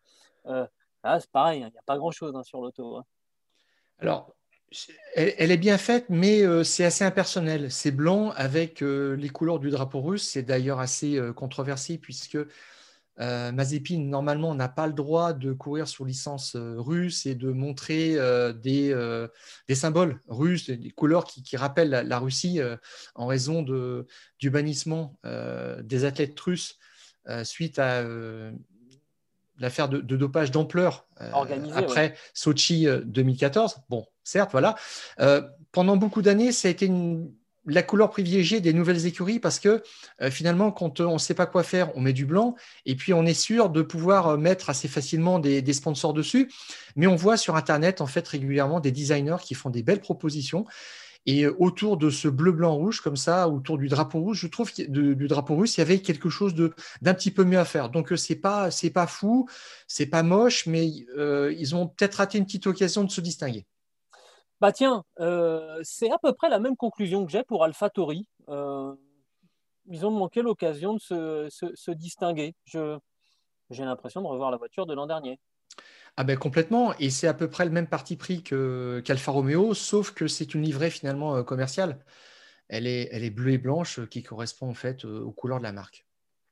[1.02, 2.96] Ah, c'est pareil, hein, il n'y a pas grand-chose hein, sur l'auto.
[2.96, 3.04] Hein.
[4.00, 4.34] Alors,
[5.14, 7.70] elle, est bien faite, mais euh, c'est assez impersonnel.
[7.70, 10.28] C'est blanc avec euh, les couleurs du drapeau russe.
[10.28, 12.38] C'est d'ailleurs assez euh, controversé puisque
[13.18, 18.16] Mazepin, normalement, n'a pas le droit de courir sous licence russe et de montrer
[18.62, 18.94] des,
[19.68, 22.60] des, symboles russes, des couleurs qui, rappellent la, Russie
[23.14, 24.06] en raison de,
[24.38, 25.18] du bannissement
[25.82, 26.78] des athlètes russes
[27.44, 28.04] suite à
[29.58, 31.30] l'affaire de, dopage d'ampleur euh,
[31.74, 33.74] après Sochi 2014.
[33.76, 34.76] Euh, bon, certes, voilà.
[35.20, 35.42] Euh,
[35.72, 36.90] pendant beaucoup d'années, ça a été
[37.66, 39.82] la couleur privilégiée des nouvelles écuries parce que
[40.30, 42.54] finalement, quand on ne sait pas quoi faire, on met du blanc
[42.84, 46.50] et puis on est sûr de pouvoir mettre assez facilement des, sponsors dessus.
[46.96, 50.66] Mais on voit sur Internet, en fait, régulièrement des designers qui font des belles propositions
[51.26, 54.72] Et autour de ce bleu, blanc, rouge, comme ça, autour du drapeau rouge, je trouve
[54.72, 57.90] que du drapeau russe, il y avait quelque chose d'un petit peu mieux à faire.
[57.90, 59.48] Donc, ce n'est pas, pas fou,
[59.86, 63.66] c'est pas moche, mais ils ont peut-être raté une petite occasion de se distinguer.
[64.60, 65.04] Bah tiens,
[65.82, 68.26] c'est à peu près la même conclusion que j'ai pour AlphaTauri.
[68.48, 68.94] Euh,
[69.88, 72.54] ils ont manqué l'occasion de se, distinguer.
[72.66, 75.38] j'ai l'impression de revoir la voiture de l'an dernier.
[76.16, 80.12] Ah ben complètement, et c'est à peu près le même parti pris qu'Alfa Romeo, sauf
[80.12, 82.02] que c'est une livrée finalement euh, commerciale.
[82.68, 85.58] Elle est, elle est bleue et blanche euh, qui correspond en fait euh, aux couleurs
[85.58, 86.06] de la marque.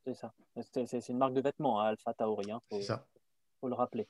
[0.05, 2.79] C'est ça, c'est une marque de vêtements, hein, Alpha Tauri, il hein, faut,
[3.61, 4.07] faut, le rappeler.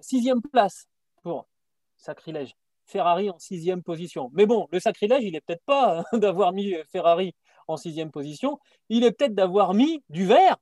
[0.00, 0.86] sixième place
[1.24, 1.48] pour
[1.96, 2.54] sacrilège.
[2.86, 4.30] Ferrari en sixième position.
[4.34, 7.34] Mais bon, le sacrilège, il n'est peut-être pas hein, d'avoir mis Ferrari
[7.66, 10.56] en sixième position, il est peut-être d'avoir mis du vert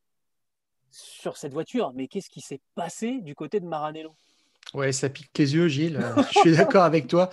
[0.90, 1.92] sur cette voiture.
[1.94, 4.14] Mais qu'est-ce qui s'est passé du côté de Maranello?
[4.74, 6.00] Ouais, ça pique les yeux, Gilles.
[6.32, 7.30] Je suis d'accord avec toi.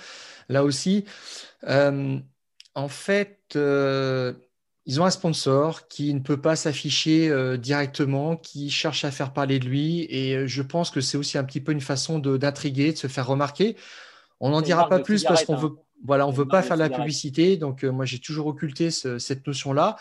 [0.49, 1.05] Là aussi,
[1.65, 2.17] euh,
[2.75, 4.33] en fait, euh,
[4.85, 9.33] ils ont un sponsor qui ne peut pas s'afficher euh, directement, qui cherche à faire
[9.33, 10.07] parler de lui.
[10.09, 13.27] Et je pense que c'est aussi un petit peu une façon d'intriguer, de, se faire
[13.27, 13.75] remarquer.
[14.39, 15.83] On n'en dira pas plus parce qu'on veut hein.
[16.05, 18.89] Voilà, on ne veut pas faire de la publicité, donc euh, moi j'ai toujours occulté
[18.89, 19.97] cette notion-là.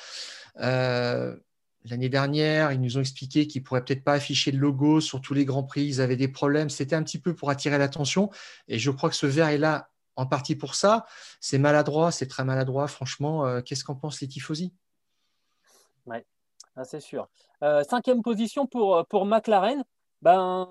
[0.60, 1.36] Euh,
[1.84, 5.20] l'année dernière, ils nous ont expliqué qu'ils ne pourraient peut-être pas afficher le logo sur
[5.20, 6.70] tous les grands prix, ils avaient des problèmes.
[6.70, 8.30] C'était un petit peu pour attirer l'attention,
[8.68, 11.06] et je crois que ce verre est là en partie pour ça.
[11.40, 13.46] C'est maladroit, c'est très maladroit, franchement.
[13.46, 14.74] Euh, qu'est-ce qu'en pensent les tifosi
[16.06, 16.18] Oui,
[16.76, 17.28] ah, c'est sûr.
[17.88, 19.82] cinquième position pour, pour McLaren.
[20.20, 20.68] Ben,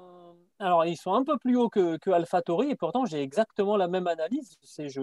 [0.60, 3.88] alors, ils sont un peu plus hauts que, que AlphaTauri et pourtant, j'ai exactement la
[3.88, 4.56] même analyse.
[4.64, 5.02] C'est, je,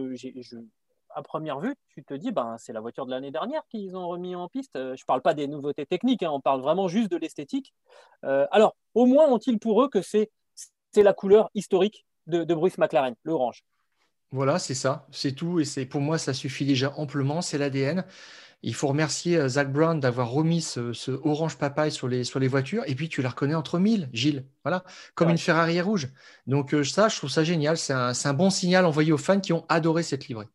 [1.10, 4.08] à première vue, tu te dis, ben, c'est la voiture de l'année dernière qu'ils ont
[4.08, 4.76] remis en piste.
[4.76, 7.72] Euh, je ne parle pas des nouveautés techniques, hein, on parle vraiment juste de l'esthétique.
[8.24, 10.30] Euh, alors, au moins ont-ils pour eux que c'est,
[10.96, 13.64] la couleur historique de Bruce McLaren, l'orange.
[14.30, 15.60] Voilà, c'est ça, c'est tout.
[15.60, 17.42] Et c'est pour moi, ça suffit déjà amplement.
[17.42, 18.04] C'est l'ADN.
[18.66, 22.48] Il faut remercier euh, Zach Brown d'avoir remis ce, orange papaye sur les, sur les
[22.48, 22.82] voitures.
[22.86, 24.46] Et puis, tu la reconnais entre mille, Gilles.
[24.64, 26.08] Voilà, comme une Ferrari rouge.
[26.46, 27.76] Donc, euh, ça, je trouve ça génial.
[27.76, 30.48] C'est un, bon signal envoyé aux fans qui ont adoré cette livrée.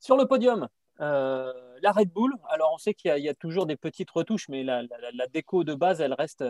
[0.00, 0.68] Sur le podium,
[1.00, 1.50] euh,
[1.82, 2.34] la Red Bull.
[2.48, 4.82] Alors, on sait qu'il y, a toujours des petites retouches, mais la,
[5.32, 6.44] déco de base, elle reste,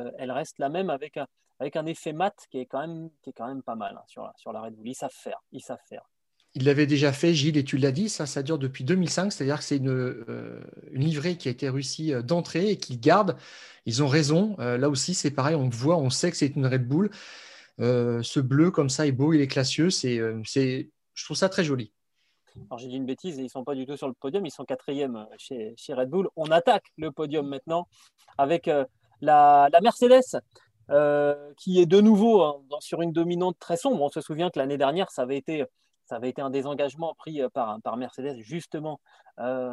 [0.59, 4.61] la même avec un, effet mat qui est quand même, pas mal hein, sur, la
[4.63, 4.89] Red Bull.
[4.89, 5.43] Ils savent faire.
[5.53, 5.79] Ils savent.
[6.55, 9.59] Il l'avait déjà fait, Gilles, et tu l'as dit, ça, ça dure depuis 2005, c'est-à-dire
[9.59, 10.61] que c'est une, euh,
[10.91, 13.37] une, livrée qui a été réussie euh, d'entrée et qu'ils gardent.
[13.87, 14.57] Ils ont raison.
[14.59, 17.11] Euh, là aussi, c'est pareil, on voit, on sait que c'est une Red Bull.
[17.79, 19.91] ce bleu comme ça est beau, il est classieux.
[19.91, 21.93] Je trouve ça très joli.
[22.69, 24.51] Alors j'ai dit une bêtise, ils ne sont pas du tout sur le podium, ils
[24.51, 26.29] sont quatrième chez, chez Red Bull.
[26.37, 27.87] On attaque le podium maintenant
[28.39, 30.41] avec la, la, Mercedes.
[31.57, 34.03] qui est de nouveau hein, sur une dominante très sombre.
[34.03, 35.67] On se souvient que l'année dernière, ça avait été
[36.11, 39.01] ça avait été un désengagement pris euh, par, par Mercedes justement
[39.39, 39.73] euh,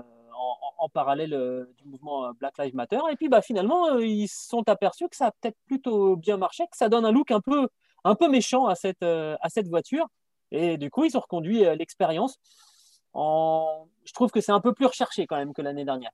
[0.77, 2.99] en, parallèle euh, du mouvement Black Lives Matter.
[3.11, 6.63] Et puis bah, finalement, ils se sont aperçus que ça a peut-être plutôt bien marché,
[6.65, 7.67] que ça donne un look un peu,
[8.03, 10.07] un peu méchant à cette, à cette voiture.
[10.51, 12.37] Et du coup, ils ont reconduit l'expérience.
[13.13, 13.87] En...
[14.05, 16.11] Je trouve que c'est un peu plus recherché quand même que l'année dernière.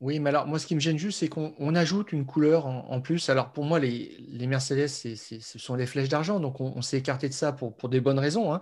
[0.00, 3.00] Oui, mais alors moi, ce qui me gêne juste, c'est qu'on ajoute une couleur en,
[3.00, 3.30] plus.
[3.30, 7.34] Alors pour moi, les, Mercedes, ce sont les flèches d'argent, donc on, s'est écarté de
[7.34, 8.52] ça pour, des bonnes raisons.
[8.52, 8.60] Hein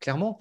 [0.00, 0.38] clairement.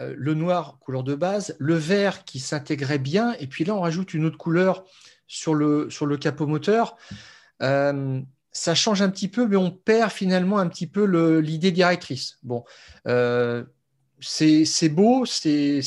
[0.00, 3.80] Euh, le noir, couleur de base, le vert qui s'intégrait bien, et puis là, on
[3.80, 4.84] rajoute une autre couleur
[5.26, 6.96] sur le, sur le capot moteur.
[7.62, 8.20] Euh,
[8.56, 11.04] ça change un petit peu, mais on perd finalement un petit peu
[11.38, 12.38] l'idée directrice.
[12.42, 12.64] Bon,
[13.06, 13.64] euh,
[14.20, 15.82] c'est beau, c'est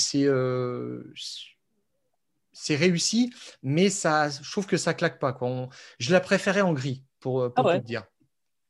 [2.70, 5.34] réussi, mais ça, je trouve que ça claque pas.
[5.34, 5.70] Quoi.
[5.98, 8.04] je la préférais en gris, pour, pour ah te dire.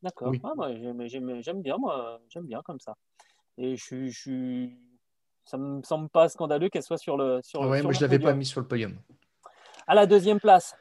[0.01, 0.31] D'accord.
[0.43, 0.69] Ah,
[1.07, 2.95] j'aime bien, moi, j'aime bien comme ça.
[3.57, 4.69] Et je, je,
[5.43, 7.41] ça ne me semble pas scandaleux qu'elle soit sur le.
[7.43, 8.97] Sur, ouais, moi, je ne l'avais pas mis sur le podium.
[9.87, 10.73] À la deuxième place,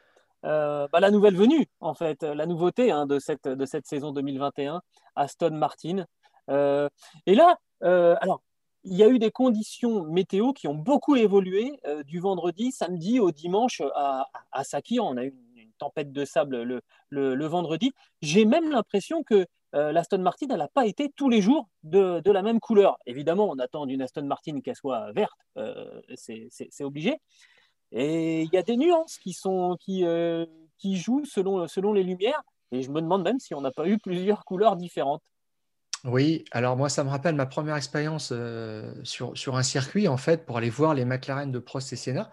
[0.45, 4.12] euh, bah, la nouvelle venue, en fait, la nouveauté hein, de, cette, de cette saison
[4.12, 4.80] 2021,
[5.16, 6.05] Aston Martin.
[6.51, 6.89] Euh,
[7.26, 8.43] et là, euh, alors,
[8.84, 13.32] il y a eu des conditions météo qui ont beaucoup évolué du vendredi, samedi au
[13.32, 14.62] dimanche à, à.
[15.01, 17.93] On a eu une, tempête de sable le, le, vendredi.
[18.20, 22.30] J'ai même l'impression que euh, l'Aston Martin, elle n'a pas été tous les jours de,
[22.30, 22.99] la même couleur.
[23.07, 27.20] Évidemment, on attend d'une Aston Martin qu'elle soit verte, euh, c'est obligé.
[27.93, 30.45] Et il y a des nuances qui, sont, qui, euh,
[30.78, 32.43] qui jouent selon, selon les lumières.
[32.70, 35.22] Et je me demande même si on n'a pas eu plusieurs couleurs différentes.
[36.05, 38.32] Oui, alors moi, ça me rappelle ma première expérience
[39.03, 42.30] sur, sur, un circuit, en fait, pour aller voir les McLaren de Prost et Senna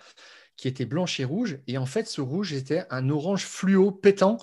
[0.58, 1.60] qui était blanche et rouge.
[1.68, 4.38] Et en fait, ce rouge était un orange fluo pétant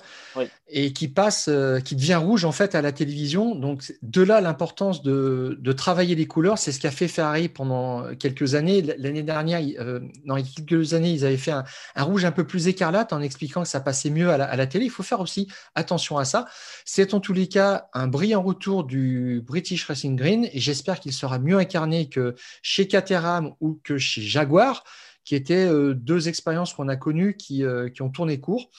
[0.68, 3.54] et qui passe, euh, qui devient rouge en fait à la télévision.
[3.54, 6.58] Donc de là l'importance de, travailler les couleurs.
[6.58, 8.82] C'est ce qu'a fait Ferrari pendant quelques années.
[8.82, 11.64] L'année dernière, euh, dans quelques années, ils avaient fait un,
[11.96, 14.84] rouge un peu plus écarlate en expliquant que ça passait mieux à la, télé.
[14.84, 16.46] Il faut faire aussi attention à ça.
[16.84, 21.12] C'est en tous les cas un brillant retour du British Racing Green et j'espère qu'il
[21.12, 24.84] sera mieux incarné que chez Caterham ou que chez Jaguar
[25.24, 28.70] qui étaient euh, deux expériences qu'on a connues qui, euh, qui, ont tourné court.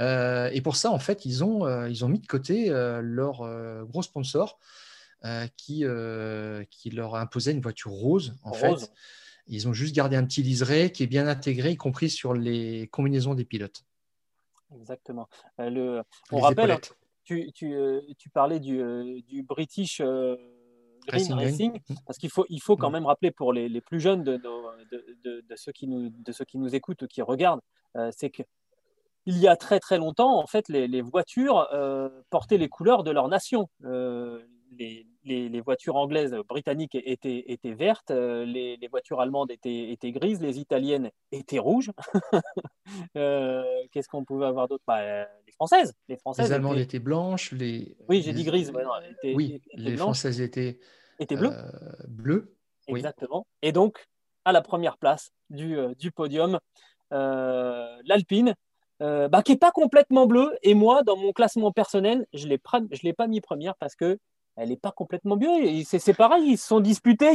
[0.00, 3.42] Euh, et pour ça, en fait, ils ont, ils ont mis de côté leur
[3.86, 4.58] gros sponsor
[5.56, 5.84] qui,
[6.70, 8.90] qui leur imposait une voiture rose, en fait.
[9.48, 12.88] Ils ont juste gardé un petit liseré qui est bien intégré, y compris sur les
[12.88, 13.84] combinaisons des pilotes.
[14.74, 15.28] Exactement.
[15.58, 16.78] le, on rappelle,
[17.24, 17.74] tu, tu,
[18.16, 20.00] tu, parlais du, du British
[21.06, 21.94] Green Racing, mm.
[22.06, 22.94] parce qu'il faut, il faut quand mm.
[22.94, 26.44] même rappeler pour les, les plus jeunes de, de, de, ceux qui nous, de ceux
[26.44, 27.60] qui nous écoutent ou qui regardent,
[27.96, 28.42] euh, c'est que
[29.24, 33.04] il y a très très longtemps, en fait, les, les voitures euh, portaient les couleurs
[33.04, 33.68] de leur nation.
[33.84, 34.42] Euh,
[34.78, 40.58] les, les, voitures anglaises, britanniques étaient, étaient vertes, les, voitures allemandes étaient, étaient, grises, les
[40.58, 41.92] italiennes étaient rouges.
[43.14, 44.84] Qu'est-ce qu'on pouvait avoir d'autre?
[44.86, 45.94] Bah, Les françaises.
[46.08, 46.98] Les, françaises les allemandes étaient...
[46.98, 47.52] blanches.
[47.52, 47.96] Les...
[48.08, 48.72] Oui, j'ai dit grises.
[49.24, 50.78] oui, les françaises étaient,
[51.18, 51.52] étaient bleues.
[52.08, 52.54] bleues.
[52.88, 53.46] Exactement.
[53.62, 54.08] Et donc,
[54.44, 56.58] à la première place du, euh, du podium.
[57.12, 58.54] Euh, L'Alpine,
[59.02, 60.56] euh, bah, qui n'est pas complètement bleue.
[60.62, 62.56] Et moi, dans mon classement personnel, je ne
[63.02, 64.18] l'ai pas mis première parce que
[64.56, 65.82] elle n'est pas complètement bleue.
[65.84, 67.32] C'est pareil, ils se sont disputés.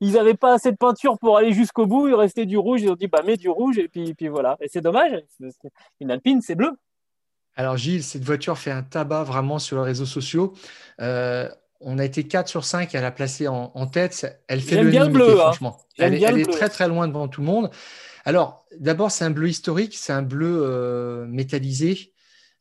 [0.00, 2.08] ils n'avaient pas assez de peinture pour aller jusqu'au bout.
[2.08, 2.82] Il restait du rouge.
[2.82, 3.78] Ils ont dit bah, mets du rouge.
[3.78, 4.56] Et puis, puis voilà.
[4.60, 5.12] Et c'est dommage.
[6.00, 6.72] Une Alpine, c'est bleu.
[7.56, 10.54] Alors, Gilles, cette voiture fait un tabac vraiment sur les réseaux sociaux
[11.80, 14.42] on a été 4 sur 5 à la placer en, tête.
[14.48, 15.44] Elle fait le bien bleu, hein.
[15.44, 15.78] franchement.
[15.98, 17.70] Elle, est très très loin devant tout le monde.
[18.24, 22.12] Alors, d'abord, c'est un bleu historique, c'est un bleu euh, métallisé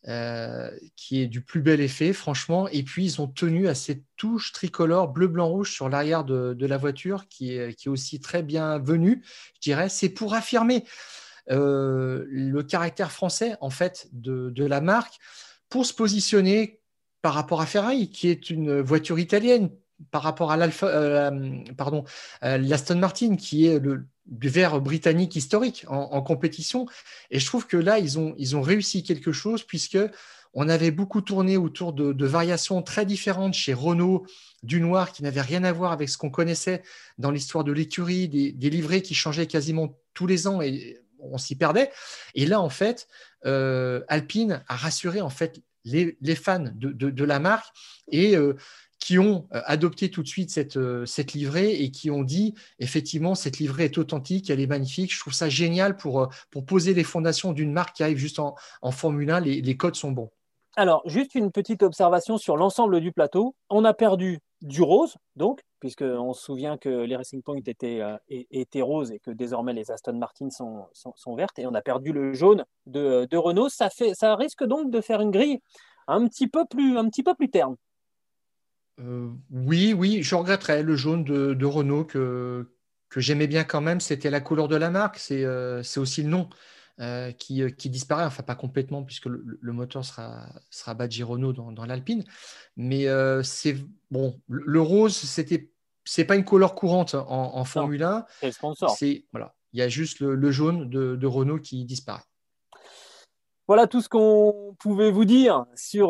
[0.08, 2.70] euh, qui est du plus bel effet, franchement.
[2.70, 6.66] Et puis, ils ont tenu à cette touche tricolore bleu, blanc, rouge sur l'arrière de,
[6.66, 9.22] la voiture qui est, aussi très bien venue,
[9.56, 9.90] je dirais.
[9.90, 10.86] C'est pour affirmer
[11.52, 15.20] euh, le caractère français, en fait, de, la marque
[15.68, 16.80] pour se positionner
[17.22, 19.70] par rapport à Ferrari, qui est une voiture italienne,
[20.12, 22.06] par rapport à l'Alpha, euh, pardon,
[22.42, 26.86] l'Aston Martin, qui est le verre britannique historique en, compétition.
[27.32, 29.98] Et je trouve que là, ils ont, ils ont réussi quelque chose puisque
[30.54, 34.26] on avait beaucoup tourné autour de, variations très différentes chez Renault,
[34.64, 36.82] du noir qui n'avait rien à voir avec ce qu'on connaissait
[37.18, 41.56] dans l'histoire de l'écurie, des, livrets qui changeaient quasiment tous les ans et on s'y
[41.56, 41.92] perdait.
[42.34, 43.08] Et là, en fait,
[43.46, 47.68] euh, Alpine a rassuré en fait les, fans de, la marque
[48.12, 48.56] et euh,
[49.10, 52.54] qui ont euh, adopté tout de suite cette, euh, cette livrée et qui ont dit
[52.78, 55.12] effectivement cette livrée est authentique, elle est magnifique.
[55.12, 58.54] Je trouve ça génial pour, pour poser les fondations d'une marque qui arrive juste en,
[58.92, 59.40] Formule 1.
[59.40, 60.30] Les, les codes sont bons.
[60.76, 63.56] Alors, juste une petite observation sur l'ensemble du plateau.
[63.72, 68.82] On a perdu du rose, donc, puisqu'on se souvient que les Racing Point étaient, étaient,
[68.84, 72.34] roses et que désormais les Aston Martin sont, sont, vertes, et on a perdu le
[72.34, 73.70] jaune de, de, Renault.
[73.70, 75.62] Ça, fait, ça risque donc de faire une grille
[76.08, 77.76] un petit peu plus, un petit peu plus terne.
[79.00, 82.70] Euh, oui, oui, je regretterais le jaune de, Renault que,
[83.10, 84.00] que j'aimais bien quand même.
[84.00, 86.50] C'était la couleur de la marque, c'est euh, aussi le nom.
[87.02, 91.72] Euh, qui, qui, disparaît, enfin pas complètement puisque le, moteur sera, sera badgé Renault dans,
[91.72, 92.26] dans l'Alpine,
[92.76, 93.06] mais
[93.42, 93.78] c'est
[94.12, 95.72] bon, le rose, c'était
[96.04, 98.26] c'est pas une couleur courante en, en Formule 1.
[98.98, 102.20] C'est voilà, il y a juste le, jaune de, de, Renault qui disparaît.
[103.66, 106.10] Voilà tout ce qu'on pouvait vous dire sur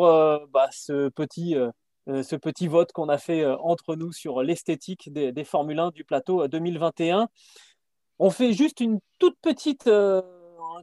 [0.52, 1.70] bah, ce petit euh,
[2.22, 5.90] ce petit vote qu'on a fait euh, entre nous sur l'esthétique des, des Formule 1
[5.90, 7.22] du plateau 2021.
[7.22, 7.26] Euh,
[8.18, 10.22] On fait juste une toute petite, un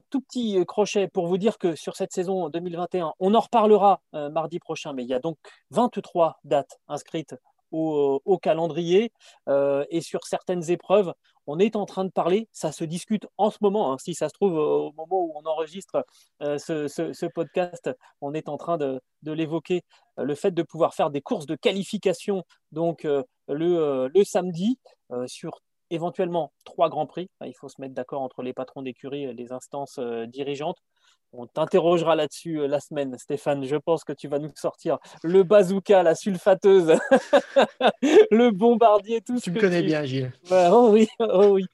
[0.10, 4.60] tout petit crochet pour vous dire que sur cette saison 2021, on en reparlera mardi
[4.60, 5.38] prochain, mais il y a donc
[5.72, 7.36] 23 dates inscrites
[7.72, 9.12] au, calendrier
[9.48, 11.14] et sur certaines épreuves,
[11.48, 13.98] on est en train de parler, ça se discute en ce moment, hein.
[13.98, 16.06] si ça se trouve au moment où on enregistre
[16.42, 17.90] ce, podcast,
[18.22, 19.84] on est en train de, l'évoquer,
[20.18, 23.08] le fait de pouvoir faire des courses de qualification donc
[23.48, 24.78] le, le samedi
[25.26, 27.30] sur éventuellement trois grands prix.
[27.46, 30.78] Il faut se mettre d'accord entre les patrons d'écurie et les instances dirigeantes.
[31.34, 33.66] On t'interrogera là-dessus euh, la semaine, Stéphane.
[33.66, 36.94] Je pense que tu vas nous sortir le bazooka, la sulfateuse,
[38.32, 40.32] le bombardier, tout tu me connais bien, Gilles.
[40.52, 41.66] oh oui, oh oui.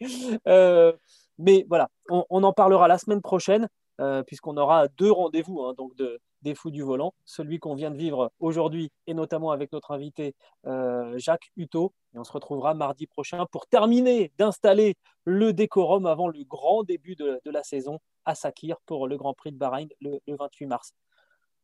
[0.48, 0.92] Euh,
[1.38, 3.68] mais voilà, on, en parlera la semaine prochaine,
[4.02, 7.92] euh, puisqu'on aura deux rendez-vous, hein, donc de, des fous du volant, celui qu'on vient
[7.92, 10.36] de vivre aujourd'hui et notamment avec notre invité
[10.66, 11.94] euh, Jacques Hutto.
[12.14, 17.16] Et on se retrouvera mardi prochain pour terminer d'installer le décorum avant le grand début
[17.16, 20.94] de, la saison à Sakir pour le Grand Prix de Bahreïn le, 28 mars.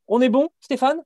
[0.08, 1.02] On est bon, Stéphane?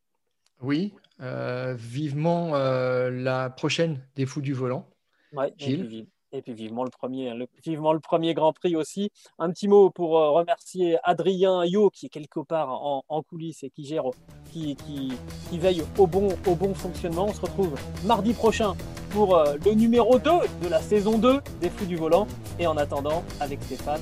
[0.61, 4.87] Oui, euh, vivement euh, la prochaine des fous du volant.
[5.33, 6.07] Ouais, Gilles?
[6.35, 9.11] Et puis vivement le premier, le, vivement le premier Grand Prix aussi.
[9.37, 13.69] Un petit mot pour euh, remercier Adrien Yo qui est quelque part en, coulisses et
[13.69, 14.05] qui gère,
[14.51, 17.27] qui, qui, veille au bon, au bon fonctionnement.
[17.29, 18.73] On se retrouve mardi prochain
[19.11, 20.31] pour euh, le numéro 2
[20.63, 22.25] de la saison 2 des Fous du Volant.
[22.57, 24.01] Et en attendant, avec Stéphane,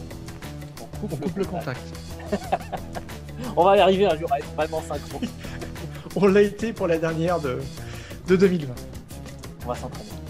[0.81, 1.81] on coupe, le, contact.
[3.57, 5.19] on va y arriver un jour à être vraiment synchro.
[6.15, 7.59] on l'a été pour la dernière de,
[8.27, 8.73] de 2020.
[9.65, 10.20] On va s'entraîner.